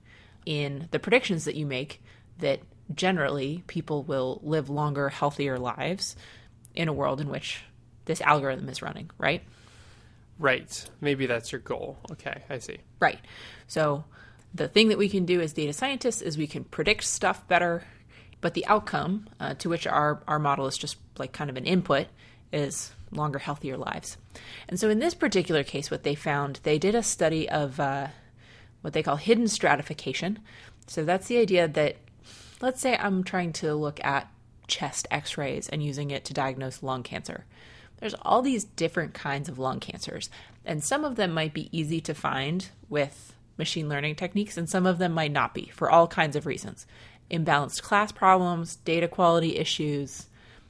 in 0.45 0.87
the 0.91 0.99
predictions 0.99 1.43
that 1.45 1.55
you 1.55 1.65
make 1.65 2.01
that 2.37 2.61
generally 2.95 3.63
people 3.67 4.03
will 4.03 4.39
live 4.41 4.69
longer 4.69 5.09
healthier 5.09 5.59
lives 5.59 6.15
in 6.73 6.87
a 6.87 6.93
world 6.93 7.19
in 7.19 7.29
which 7.29 7.63
this 8.05 8.21
algorithm 8.21 8.69
is 8.69 8.81
running 8.81 9.09
right 9.17 9.43
Right. 10.39 10.89
Maybe 11.01 11.25
that's 11.25 11.51
your 11.51 11.59
goal. 11.59 11.97
Okay, 12.13 12.43
I 12.49 12.59
see. 12.59 12.77
Right. 12.99 13.19
So 13.67 14.05
the 14.53 14.67
thing 14.67 14.89
that 14.89 14.97
we 14.97 15.09
can 15.09 15.25
do 15.25 15.41
as 15.41 15.53
data 15.53 15.73
scientists 15.73 16.21
is 16.21 16.37
we 16.37 16.47
can 16.47 16.63
predict 16.63 17.03
stuff 17.03 17.47
better, 17.47 17.83
but 18.41 18.53
the 18.53 18.65
outcome 18.67 19.27
uh, 19.39 19.53
to 19.55 19.69
which 19.69 19.85
our, 19.85 20.23
our 20.27 20.39
model 20.39 20.65
is 20.65 20.77
just 20.77 20.97
like 21.17 21.33
kind 21.33 21.49
of 21.49 21.57
an 21.57 21.65
input 21.65 22.07
is 22.51 22.91
longer, 23.11 23.39
healthier 23.39 23.77
lives. 23.77 24.17
And 24.67 24.79
so 24.79 24.89
in 24.89 24.99
this 24.99 25.13
particular 25.13 25.63
case, 25.63 25.91
what 25.91 26.03
they 26.03 26.15
found, 26.15 26.59
they 26.63 26.77
did 26.77 26.95
a 26.95 27.03
study 27.03 27.49
of 27.49 27.79
uh, 27.79 28.07
what 28.81 28.93
they 28.93 29.03
call 29.03 29.17
hidden 29.17 29.47
stratification. 29.47 30.39
So 30.87 31.03
that's 31.03 31.27
the 31.27 31.37
idea 31.37 31.67
that, 31.67 31.97
let's 32.61 32.81
say 32.81 32.97
I'm 32.97 33.23
trying 33.23 33.53
to 33.53 33.75
look 33.75 34.03
at 34.03 34.31
chest 34.67 35.07
x 35.11 35.37
rays 35.37 35.69
and 35.69 35.83
using 35.83 36.11
it 36.11 36.25
to 36.25 36.33
diagnose 36.33 36.81
lung 36.83 37.03
cancer. 37.03 37.45
There's 37.97 38.15
all 38.21 38.41
these 38.41 38.63
different 38.63 39.13
kinds 39.13 39.49
of 39.49 39.59
lung 39.59 39.79
cancers, 39.79 40.29
and 40.65 40.83
some 40.83 41.03
of 41.03 41.15
them 41.15 41.33
might 41.33 41.53
be 41.53 41.69
easy 41.77 41.99
to 42.01 42.13
find 42.13 42.69
with 42.87 43.33
machine 43.59 43.87
learning 43.87 44.15
techniques, 44.15 44.57
and 44.57 44.67
some 44.67 44.87
of 44.87 44.97
them 44.97 45.11
might 45.11 45.31
not 45.31 45.53
be 45.53 45.67
for 45.67 45.91
all 45.91 46.07
kinds 46.07 46.35
of 46.35 46.47
reasons. 46.47 46.87
Imbalanced 47.29 47.83
class 47.83 48.11
problems, 48.11 48.77
data 48.77 49.07
quality 49.07 49.57
issues, 49.57 50.25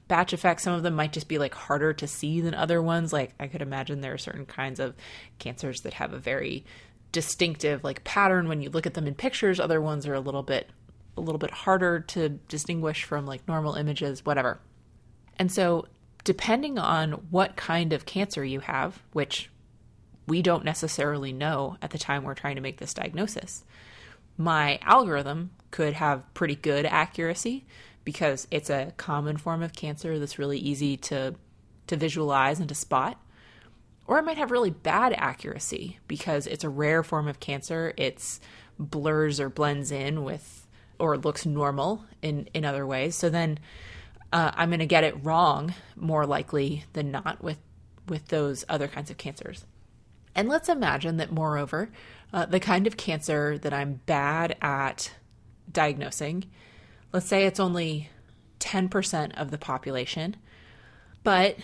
batch 0.10 0.34
effects. 0.34 0.64
Some 0.64 0.74
of 0.74 0.84
them 0.84 0.96
might 0.96 1.14
just 1.14 1.30
be 1.30 1.38
like 1.38 1.54
harder 1.54 1.94
to 1.94 2.08
see 2.08 2.42
than 2.42 2.54
other 2.54 2.82
ones. 2.82 3.14
Like 3.14 3.34
I 3.40 3.48
could 3.48 3.62
imagine 3.62 4.02
there 4.02 4.14
are 4.14 4.18
certain 4.18 4.46
kinds 4.46 4.82
of 4.82 4.96
cancers 5.38 5.80
that 5.82 5.94
have 5.94 6.12
a 6.12 6.20
very 6.20 6.66
distinctive 7.14 7.84
like 7.84 8.04
pattern 8.04 8.50
when 8.50 8.62
you 8.62 8.70
look 8.70 8.86
at 8.86 8.96
them 8.96 9.08
in 9.08 9.16
pictures. 9.16 9.62
Other 9.62 9.80
ones 9.80 10.06
are 10.06 10.14
a 10.14 10.20
little 10.20 10.44
bit 10.44 10.70
a 11.16 11.22
little 11.22 11.40
bit 11.40 11.52
harder 11.52 12.00
to 12.00 12.30
distinguish 12.30 13.04
from 13.04 13.26
like 13.26 13.48
normal 13.48 13.76
images, 13.76 14.26
whatever. 14.26 14.60
And 15.38 15.52
so 15.52 15.88
depending 16.24 16.78
on 16.78 17.12
what 17.30 17.56
kind 17.56 17.94
of 17.94 18.06
cancer 18.06 18.44
you 18.44 18.60
have, 18.60 19.02
which 19.14 19.50
we 20.30 20.42
don't 20.42 20.64
necessarily 20.64 21.34
know 21.34 21.78
at 21.82 21.90
the 21.90 21.98
time 21.98 22.24
we're 22.24 22.36
trying 22.36 22.56
to 22.56 22.62
make 22.62 22.78
this 22.78 22.94
diagnosis, 22.94 23.66
my 24.38 24.80
algorithm 24.84 25.52
could 25.72 25.94
have 25.94 26.34
pretty 26.34 26.56
good 26.56 26.86
accuracy 26.86 27.66
because 28.06 28.48
it's 28.50 28.70
a 28.70 28.94
common 28.98 29.38
form 29.38 29.62
of 29.62 29.74
cancer 29.74 30.18
that's 30.18 30.40
really 30.40 30.58
easy 30.58 30.96
to 30.96 31.36
to 31.88 31.98
visualize 31.98 32.60
and 32.60 32.70
to 32.70 32.76
spot. 32.76 33.20
Or 34.08 34.20
it 34.20 34.24
might 34.24 34.38
have 34.38 34.52
really 34.52 34.70
bad 34.70 35.14
accuracy 35.14 36.00
because 36.08 36.48
it's 36.48 36.64
a 36.64 36.70
rare 36.70 37.04
form 37.04 37.28
of 37.28 37.40
cancer. 37.40 37.94
It's 37.98 38.40
blurs 38.78 39.40
or 39.40 39.50
blends 39.50 39.92
in 39.92 40.24
with 40.24 40.68
or 41.00 41.18
looks 41.18 41.46
normal 41.46 42.06
in 42.22 42.48
in 42.54 42.64
other 42.66 42.86
ways. 42.86 43.16
So 43.16 43.30
then 43.30 43.60
uh, 44.32 44.52
I'm 44.54 44.70
going 44.70 44.80
to 44.80 44.86
get 44.86 45.04
it 45.04 45.24
wrong 45.24 45.74
more 45.96 46.26
likely 46.26 46.86
than 46.94 47.12
not 47.12 47.44
with 47.44 47.58
with 48.08 48.28
those 48.28 48.64
other 48.70 48.88
kinds 48.88 49.12
of 49.12 49.18
cancers. 49.18 49.66
And 50.36 50.48
let's 50.48 50.70
imagine 50.70 51.18
that, 51.18 51.32
moreover, 51.32 51.90
uh, 52.32 52.46
the 52.46 52.60
kind 52.60 52.88
of 52.88 52.98
cancer 52.98 53.58
that 53.58 53.74
I'm 53.74 54.02
bad 54.06 54.56
at 54.62 55.12
diagnosing, 55.72 56.46
let's 57.12 57.28
say 57.28 57.46
it's 57.46 57.60
only 57.60 58.10
10% 58.60 59.34
of 59.36 59.52
the 59.52 59.58
population, 59.58 60.36
but 61.24 61.58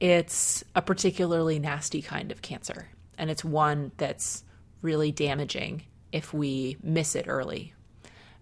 it's 0.00 0.64
a 0.74 0.82
particularly 0.82 1.58
nasty 1.58 2.02
kind 2.02 2.30
of 2.30 2.42
cancer. 2.42 2.88
And 3.16 3.30
it's 3.30 3.44
one 3.44 3.92
that's 3.96 4.44
really 4.82 5.12
damaging 5.12 5.82
if 6.12 6.32
we 6.32 6.76
miss 6.82 7.14
it 7.14 7.26
early. 7.28 7.74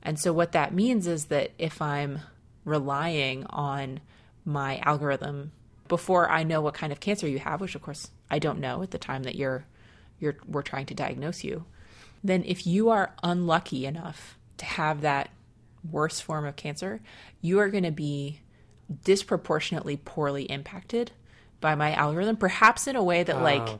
And 0.02 0.18
so, 0.18 0.32
what 0.32 0.52
that 0.52 0.72
means 0.74 1.06
is 1.06 1.26
that 1.26 1.50
if 1.58 1.82
I'm 1.82 2.20
relying 2.64 3.44
on 3.46 4.00
my 4.44 4.78
algorithm 4.78 5.52
before 5.88 6.30
I 6.30 6.42
know 6.42 6.60
what 6.60 6.74
kind 6.74 6.92
of 6.92 7.00
cancer 7.00 7.28
you 7.28 7.38
have, 7.38 7.60
which 7.60 7.74
of 7.74 7.82
course 7.82 8.10
I 8.30 8.38
don't 8.38 8.60
know 8.60 8.82
at 8.82 8.90
the 8.90 8.98
time 8.98 9.22
that 9.24 9.34
you're 9.34 9.64
you're 10.18 10.36
we're 10.46 10.62
trying 10.62 10.86
to 10.86 10.94
diagnose 10.94 11.44
you, 11.44 11.64
then 12.24 12.42
if 12.46 12.66
you 12.66 12.88
are 12.90 13.14
unlucky 13.22 13.86
enough 13.86 14.36
to 14.58 14.64
have 14.64 15.02
that 15.02 15.30
worst 15.90 16.22
form 16.22 16.44
of 16.46 16.56
cancer, 16.56 17.00
you 17.40 17.58
are 17.58 17.68
going 17.68 17.84
to 17.84 17.90
be 17.90 18.40
disproportionately 19.04 19.96
poorly 19.96 20.44
impacted 20.44 21.12
by 21.60 21.74
my 21.74 21.92
algorithm, 21.94 22.36
perhaps 22.36 22.86
in 22.86 22.96
a 22.96 23.02
way 23.02 23.22
that 23.22 23.42
like 23.42 23.78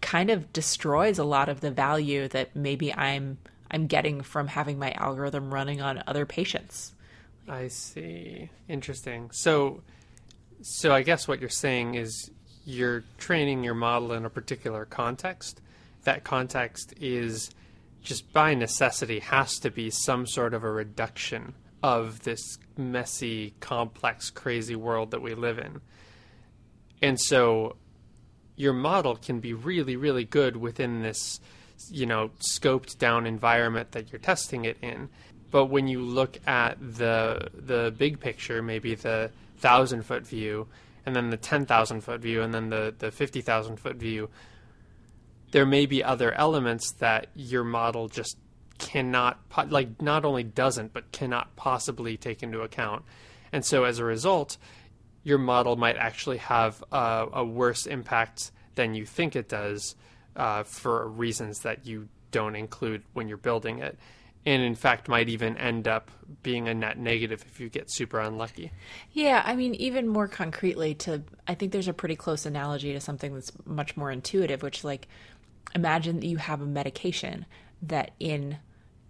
kind 0.00 0.30
of 0.30 0.52
destroys 0.52 1.18
a 1.18 1.24
lot 1.24 1.48
of 1.48 1.60
the 1.60 1.70
value 1.70 2.28
that 2.28 2.54
maybe 2.56 2.94
I'm 2.94 3.38
I'm 3.70 3.86
getting 3.86 4.22
from 4.22 4.48
having 4.48 4.78
my 4.78 4.92
algorithm 4.92 5.52
running 5.52 5.80
on 5.80 6.02
other 6.06 6.26
patients. 6.26 6.92
I 7.48 7.68
see. 7.68 8.50
Interesting. 8.68 9.30
So 9.32 9.82
so 10.62 10.92
I 10.92 11.02
guess 11.02 11.26
what 11.26 11.40
you're 11.40 11.48
saying 11.48 11.94
is 11.94 12.30
you're 12.64 13.04
training 13.18 13.64
your 13.64 13.74
model 13.74 14.12
in 14.12 14.24
a 14.24 14.30
particular 14.30 14.84
context. 14.84 15.60
That 16.04 16.24
context 16.24 16.94
is 17.00 17.50
just 18.02 18.32
by 18.32 18.54
necessity 18.54 19.20
has 19.20 19.58
to 19.60 19.70
be 19.70 19.90
some 19.90 20.26
sort 20.26 20.54
of 20.54 20.64
a 20.64 20.70
reduction 20.70 21.54
of 21.82 22.22
this 22.22 22.58
messy, 22.76 23.54
complex, 23.60 24.30
crazy 24.30 24.76
world 24.76 25.10
that 25.10 25.22
we 25.22 25.34
live 25.34 25.58
in. 25.58 25.80
And 27.02 27.18
so 27.20 27.76
your 28.56 28.72
model 28.72 29.16
can 29.16 29.40
be 29.40 29.54
really, 29.54 29.96
really 29.96 30.24
good 30.24 30.56
within 30.56 31.02
this, 31.02 31.40
you 31.90 32.06
know, 32.06 32.30
scoped 32.40 32.98
down 32.98 33.26
environment 33.26 33.92
that 33.92 34.12
you're 34.12 34.20
testing 34.20 34.66
it 34.66 34.76
in. 34.82 35.08
But 35.50 35.66
when 35.66 35.88
you 35.88 36.00
look 36.00 36.38
at 36.46 36.78
the 36.80 37.48
the 37.54 37.92
big 37.96 38.20
picture, 38.20 38.62
maybe 38.62 38.94
the 38.94 39.30
thousand 39.60 40.04
foot 40.04 40.26
view, 40.26 40.68
and 41.06 41.14
then 41.14 41.30
the 41.30 41.36
ten 41.36 41.66
thousand 41.66 42.02
foot 42.02 42.20
view, 42.20 42.42
and 42.42 42.52
then 42.52 42.70
the 42.70 42.94
the 42.98 43.10
fifty 43.10 43.40
thousand 43.40 43.78
foot 43.78 43.96
view, 43.96 44.28
there 45.52 45.66
may 45.66 45.86
be 45.86 46.02
other 46.02 46.32
elements 46.32 46.92
that 46.98 47.28
your 47.34 47.64
model 47.64 48.08
just 48.08 48.36
cannot 48.78 49.38
like 49.68 50.00
not 50.00 50.24
only 50.24 50.42
doesn't 50.42 50.92
but 50.92 51.12
cannot 51.12 51.54
possibly 51.56 52.16
take 52.16 52.42
into 52.42 52.60
account. 52.62 53.04
And 53.52 53.64
so 53.64 53.84
as 53.84 53.98
a 53.98 54.04
result 54.04 54.56
your 55.22 55.38
model 55.38 55.76
might 55.76 55.96
actually 55.96 56.38
have 56.38 56.82
a, 56.92 57.26
a 57.32 57.44
worse 57.44 57.86
impact 57.86 58.50
than 58.74 58.94
you 58.94 59.04
think 59.04 59.36
it 59.36 59.48
does 59.48 59.94
uh, 60.36 60.62
for 60.62 61.06
reasons 61.08 61.60
that 61.60 61.86
you 61.86 62.08
don't 62.30 62.56
include 62.56 63.02
when 63.12 63.28
you're 63.28 63.36
building 63.36 63.80
it 63.80 63.98
and 64.46 64.62
in 64.62 64.74
fact 64.74 65.08
might 65.08 65.28
even 65.28 65.56
end 65.56 65.86
up 65.86 66.10
being 66.42 66.68
a 66.68 66.74
net 66.74 66.98
negative 66.98 67.44
if 67.50 67.60
you 67.60 67.68
get 67.68 67.90
super 67.90 68.20
unlucky. 68.20 68.72
Yeah, 69.12 69.42
I 69.44 69.56
mean 69.56 69.74
even 69.74 70.08
more 70.08 70.28
concretely 70.28 70.94
to 70.96 71.22
I 71.46 71.54
think 71.54 71.72
there's 71.72 71.88
a 71.88 71.92
pretty 71.92 72.16
close 72.16 72.46
analogy 72.46 72.92
to 72.92 73.00
something 73.00 73.34
that's 73.34 73.52
much 73.66 73.96
more 73.96 74.10
intuitive 74.10 74.62
which 74.62 74.84
like 74.84 75.08
imagine 75.74 76.20
that 76.20 76.26
you 76.26 76.36
have 76.36 76.60
a 76.60 76.66
medication 76.66 77.46
that 77.82 78.12
in 78.18 78.58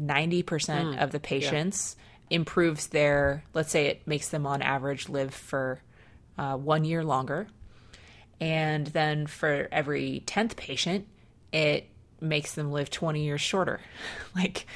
90% 0.00 0.44
mm, 0.44 1.02
of 1.02 1.10
the 1.10 1.20
patients 1.20 1.96
yeah. 2.28 2.36
improves 2.36 2.88
their, 2.88 3.44
let's 3.54 3.70
say 3.70 3.86
it 3.86 4.06
makes 4.06 4.28
them 4.28 4.46
on 4.46 4.62
average 4.62 5.08
live 5.08 5.34
for 5.34 5.80
uh, 6.38 6.56
one 6.56 6.84
year 6.84 7.04
longer. 7.04 7.46
And 8.40 8.86
then 8.86 9.26
for 9.26 9.68
every 9.70 10.22
10th 10.26 10.56
patient, 10.56 11.06
it 11.52 11.88
makes 12.20 12.54
them 12.54 12.72
live 12.72 12.90
20 12.90 13.22
years 13.22 13.40
shorter. 13.40 13.80
like, 14.34 14.66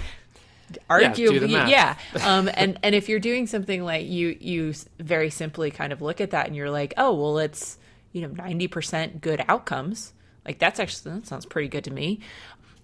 arguably 0.88 1.50
yeah, 1.50 1.68
yeah. 1.68 1.96
um 2.38 2.48
and 2.54 2.78
and 2.82 2.94
if 2.94 3.08
you're 3.08 3.20
doing 3.20 3.46
something 3.46 3.84
like 3.84 4.06
you 4.06 4.36
you 4.40 4.74
very 4.98 5.30
simply 5.30 5.70
kind 5.70 5.92
of 5.92 6.00
look 6.00 6.20
at 6.20 6.30
that 6.30 6.46
and 6.46 6.56
you're 6.56 6.70
like 6.70 6.94
oh 6.96 7.12
well 7.12 7.38
it's 7.38 7.78
you 8.12 8.22
know 8.22 8.28
90% 8.28 9.20
good 9.20 9.44
outcomes 9.48 10.12
like 10.44 10.58
that's 10.58 10.80
actually 10.80 11.12
that 11.12 11.26
sounds 11.26 11.46
pretty 11.46 11.68
good 11.68 11.84
to 11.84 11.90
me 11.90 12.20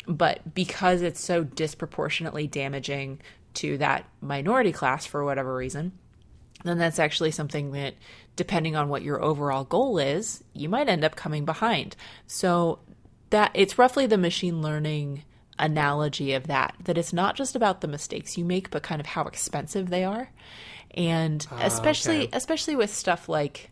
but 0.06 0.54
because 0.54 1.02
it's 1.02 1.22
so 1.22 1.44
disproportionately 1.44 2.46
damaging 2.46 3.20
to 3.54 3.78
that 3.78 4.06
minority 4.20 4.72
class 4.72 5.06
for 5.06 5.24
whatever 5.24 5.54
reason, 5.54 5.92
then 6.64 6.78
that's 6.78 6.98
actually 6.98 7.30
something 7.30 7.72
that, 7.72 7.94
depending 8.36 8.76
on 8.76 8.88
what 8.88 9.02
your 9.02 9.22
overall 9.22 9.64
goal 9.64 9.98
is, 9.98 10.42
you 10.52 10.68
might 10.68 10.88
end 10.88 11.04
up 11.04 11.16
coming 11.16 11.44
behind. 11.44 11.96
So 12.26 12.80
that 13.30 13.50
it's 13.54 13.78
roughly 13.78 14.06
the 14.06 14.18
machine 14.18 14.60
learning 14.62 15.24
analogy 15.60 16.32
of 16.32 16.46
that 16.46 16.74
that 16.84 16.98
it's 16.98 17.12
not 17.12 17.36
just 17.36 17.54
about 17.54 17.80
the 17.80 17.88
mistakes 17.88 18.36
you 18.36 18.44
make 18.44 18.70
but 18.70 18.82
kind 18.82 19.00
of 19.00 19.06
how 19.06 19.22
expensive 19.24 19.90
they 19.90 20.02
are 20.02 20.30
and 20.92 21.46
uh, 21.52 21.58
especially 21.60 22.22
okay. 22.24 22.30
especially 22.32 22.74
with 22.74 22.92
stuff 22.92 23.28
like 23.28 23.70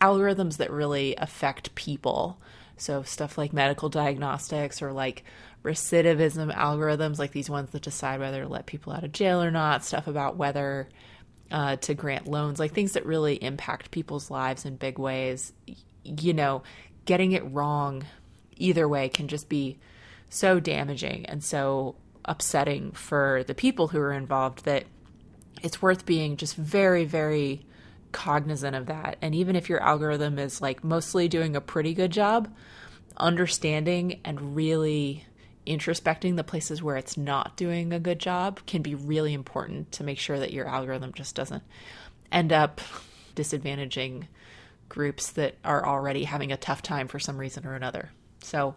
algorithms 0.00 0.56
that 0.56 0.70
really 0.70 1.14
affect 1.16 1.74
people 1.74 2.40
so 2.76 3.02
stuff 3.02 3.38
like 3.38 3.52
medical 3.52 3.88
diagnostics 3.88 4.82
or 4.82 4.92
like 4.92 5.24
recidivism 5.66 6.54
algorithms, 6.54 7.18
like 7.18 7.32
these 7.32 7.50
ones 7.50 7.70
that 7.70 7.82
decide 7.82 8.20
whether 8.20 8.42
to 8.42 8.48
let 8.48 8.66
people 8.66 8.92
out 8.92 9.02
of 9.02 9.12
jail 9.12 9.42
or 9.42 9.50
not, 9.50 9.84
stuff 9.84 10.06
about 10.06 10.36
whether 10.36 10.88
uh, 11.50 11.76
to 11.76 11.92
grant 11.92 12.28
loans, 12.28 12.60
like 12.60 12.72
things 12.72 12.92
that 12.92 13.04
really 13.04 13.34
impact 13.42 13.90
people's 13.90 14.30
lives 14.30 14.64
in 14.64 14.76
big 14.76 14.98
ways. 14.98 15.52
You 16.04 16.32
know, 16.32 16.62
getting 17.04 17.32
it 17.32 17.42
wrong 17.52 18.04
either 18.56 18.88
way 18.88 19.08
can 19.08 19.26
just 19.26 19.48
be 19.48 19.78
so 20.28 20.60
damaging 20.60 21.26
and 21.26 21.42
so 21.42 21.96
upsetting 22.24 22.92
for 22.92 23.44
the 23.46 23.54
people 23.54 23.88
who 23.88 23.98
are 24.00 24.12
involved 24.12 24.64
that 24.64 24.84
it's 25.62 25.80
worth 25.80 26.04
being 26.04 26.36
just 26.36 26.56
very, 26.56 27.04
very 27.04 27.64
cognizant 28.12 28.76
of 28.76 28.86
that. 28.86 29.16
And 29.22 29.34
even 29.34 29.56
if 29.56 29.68
your 29.68 29.82
algorithm 29.82 30.38
is 30.38 30.60
like 30.60 30.84
mostly 30.84 31.28
doing 31.28 31.56
a 31.56 31.60
pretty 31.60 31.94
good 31.94 32.10
job, 32.10 32.52
understanding 33.16 34.20
and 34.24 34.54
really 34.54 35.24
introspecting 35.66 36.36
the 36.36 36.44
places 36.44 36.82
where 36.82 36.96
it's 36.96 37.16
not 37.16 37.56
doing 37.56 37.92
a 37.92 37.98
good 37.98 38.18
job 38.18 38.60
can 38.66 38.82
be 38.82 38.94
really 38.94 39.34
important 39.34 39.90
to 39.92 40.04
make 40.04 40.18
sure 40.18 40.38
that 40.38 40.52
your 40.52 40.66
algorithm 40.66 41.12
just 41.12 41.34
doesn't 41.34 41.64
end 42.30 42.52
up 42.52 42.80
disadvantaging 43.34 44.24
groups 44.88 45.32
that 45.32 45.56
are 45.64 45.84
already 45.84 46.24
having 46.24 46.52
a 46.52 46.56
tough 46.56 46.82
time 46.82 47.08
for 47.08 47.18
some 47.18 47.36
reason 47.36 47.66
or 47.66 47.74
another. 47.74 48.10
So, 48.42 48.76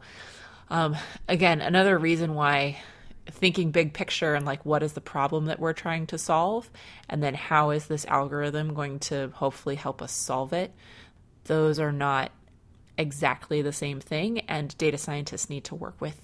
um, 0.70 0.96
again, 1.28 1.62
another 1.62 1.98
reason 1.98 2.36
why 2.36 2.78
thinking 3.32 3.72
big 3.72 3.94
picture 3.94 4.36
and 4.36 4.46
like 4.46 4.66
what 4.66 4.84
is 4.84 4.94
the 4.94 5.02
problem 5.02 5.46
that 5.46 5.60
we're 5.60 5.74
trying 5.74 6.08
to 6.08 6.18
solve, 6.18 6.70
and 7.08 7.22
then 7.22 7.34
how 7.34 7.70
is 7.70 7.88
this 7.88 8.06
algorithm 8.06 8.74
going 8.74 9.00
to 9.00 9.30
hopefully 9.36 9.76
help 9.76 10.02
us 10.02 10.12
solve 10.12 10.54
it, 10.54 10.74
those 11.46 11.80
are 11.80 11.92
not 11.92 12.32
exactly 12.98 13.62
the 13.62 13.72
same 13.72 14.00
thing, 14.00 14.40
and 14.42 14.78
data 14.78 14.98
scientists 14.98 15.50
need 15.50 15.64
to 15.64 15.76
work 15.76 16.00
with 16.00 16.20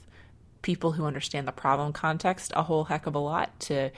people 0.61 0.93
who 0.93 1.05
understand 1.05 1.47
the 1.47 1.51
problem 1.51 1.93
context 1.93 2.51
a 2.55 2.63
whole 2.63 2.85
heck 2.85 3.05
of 3.05 3.13
a 3.13 3.19
lot 3.19 3.59
to 3.59 3.91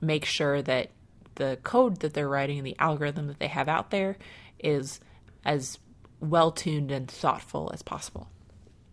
make 0.00 0.24
sure 0.24 0.62
that 0.62 0.88
the 1.34 1.58
code 1.62 2.00
that 2.00 2.14
they're 2.14 2.28
writing 2.28 2.58
and 2.58 2.66
the 2.66 2.78
algorithm 2.78 3.26
that 3.26 3.38
they 3.38 3.48
have 3.48 3.68
out 3.68 3.90
there 3.90 4.16
is 4.60 5.00
as 5.44 5.78
well 6.20 6.52
tuned 6.52 6.92
and 6.92 7.10
thoughtful 7.10 7.70
as 7.74 7.82
possible. 7.82 8.28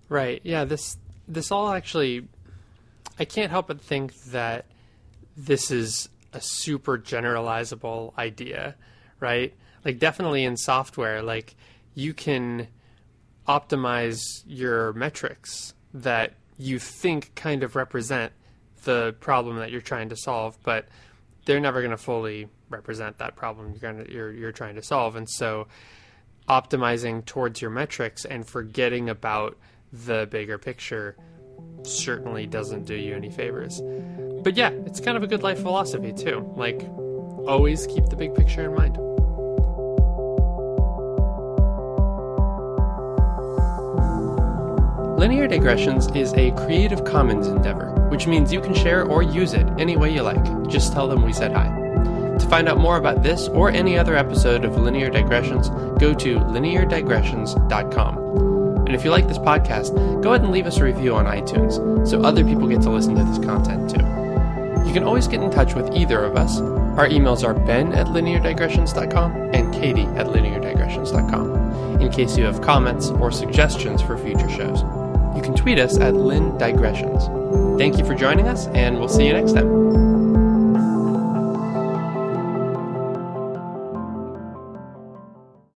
Right. 0.10 0.42
Yeah, 0.44 0.66
this 0.66 0.98
this 1.28 1.52
all 1.52 1.72
actually 1.72 2.28
I 3.20 3.26
can't 3.26 3.52
help 3.52 3.68
but 3.68 3.80
think 3.80 4.16
that 4.26 4.66
this 5.38 5.72
is 5.72 6.10
a 6.34 6.42
super 6.42 6.98
generalizable 6.98 8.18
idea, 8.18 8.76
right? 9.20 9.54
Like 9.86 10.00
definitely 10.00 10.44
in 10.44 10.58
software, 10.58 11.22
like 11.22 11.56
you 11.96 12.14
can 12.14 12.68
optimize 13.48 14.44
your 14.46 14.94
metrics 14.94 15.74
that 15.94 16.34
you 16.58 16.80
think 16.80 17.34
kind 17.36 17.64
of 17.64 17.76
represent 17.76 18.32
the 18.84 19.16
problem 19.20 19.58
that 19.58 19.72
you're 19.72 19.82
trying 19.82 20.10
to 20.10 20.16
solve, 20.16 20.58
but 20.64 20.88
they're 21.46 21.60
never 21.60 21.82
going 21.82 21.92
to 21.92 21.98
fully 21.98 22.48
represent 22.70 23.18
that 23.18 23.36
problem 23.36 23.72
you're 23.72 23.80
going 23.80 24.06
to 24.06 24.12
you're 24.12 24.32
you're 24.32 24.52
trying 24.52 24.76
to 24.76 24.84
solve. 24.84 25.16
And 25.16 25.30
so 25.30 25.68
optimizing 26.48 27.26
towards 27.26 27.62
your 27.62 27.72
metrics 27.72 28.26
and 28.26 28.48
forgetting 28.48 29.10
about 29.10 29.58
the 29.92 30.28
bigger 30.30 30.58
picture 30.58 31.18
certainly 31.84 32.46
doesn't 32.46 32.86
do 32.86 32.96
you 32.96 33.16
any 33.16 33.30
favors. 33.30 33.82
But 34.44 34.56
yeah, 34.56 34.70
it's 34.86 35.00
kind 35.00 35.18
of 35.18 35.24
a 35.24 35.28
good 35.28 35.44
life 35.44 35.62
philosophy 35.62 36.14
too. 36.14 36.52
Like 36.56 36.88
always 37.48 37.88
keep 37.88 38.06
the 38.06 38.16
big 38.16 38.36
picture 38.36 38.66
in 38.66 38.76
mind. 38.76 38.98
Linear 45.20 45.48
Digressions 45.48 46.08
is 46.16 46.34
a 46.34 46.52
Creative 46.52 47.04
Commons 47.04 47.48
endeavor, 47.48 47.92
which 48.10 48.26
means 48.26 48.54
you 48.54 48.62
can 48.62 48.74
share 48.74 49.04
or 49.04 49.22
use 49.22 49.54
it 49.54 49.68
any 49.78 49.98
way 49.98 50.14
you 50.14 50.22
like. 50.22 50.42
Just 50.70 50.94
tell 50.94 51.10
them 51.10 51.24
we 51.24 51.34
said 51.34 51.52
hi. 51.52 51.68
To 52.40 52.50
find 52.50 52.70
out 52.70 52.78
more 52.78 52.96
about 52.96 53.22
this 53.22 53.50
or 53.50 53.70
any 53.70 53.98
other 53.98 54.16
episode 54.16 54.64
of 54.64 54.78
Linear 54.78 55.10
Digressions, 55.10 55.68
go 56.00 56.14
to 56.14 56.40
lineardigressions.com. 56.40 58.49
And 58.90 58.96
if 58.96 59.06
you 59.06 59.12
like 59.12 59.28
this 59.28 59.38
podcast, 59.38 59.94
go 60.24 60.34
ahead 60.34 60.42
and 60.42 60.52
leave 60.52 60.66
us 60.66 60.78
a 60.78 60.84
review 60.84 61.14
on 61.14 61.26
iTunes 61.26 62.08
so 62.08 62.20
other 62.24 62.44
people 62.44 62.68
get 62.68 62.82
to 62.82 62.90
listen 62.90 63.14
to 63.14 63.24
this 63.24 63.38
content 63.38 63.88
too. 63.88 64.02
You 64.88 64.94
can 64.94 65.04
always 65.04 65.28
get 65.28 65.44
in 65.44 65.52
touch 65.52 65.76
with 65.76 65.94
either 65.96 66.24
of 66.24 66.36
us. 66.36 66.60
Our 66.60 67.08
emails 67.08 67.44
are 67.44 67.54
ben 67.54 67.94
at 67.94 68.08
lineardigressions.com 68.08 69.52
and 69.54 69.72
katie 69.72 70.08
at 70.18 70.26
lineardigressions.com 70.26 72.02
in 72.02 72.12
case 72.12 72.36
you 72.36 72.46
have 72.46 72.62
comments 72.62 73.10
or 73.10 73.32
suggestions 73.32 74.02
for 74.02 74.18
future 74.18 74.50
shows 74.50 74.84
you 75.36 75.44
can 75.44 75.56
tweet 75.56 75.80
us 75.80 75.98
at 76.00 76.16
Lin 76.16 76.58
Digressions. 76.58 77.80
Thank 77.80 77.98
you 77.98 78.06
for 78.06 78.16
joining 78.16 78.48
us, 78.48 78.68
and 78.68 78.98
we'll 78.98 79.08
see 79.08 79.28
you 79.28 79.34
next 79.34 79.54
time. 79.54 80.09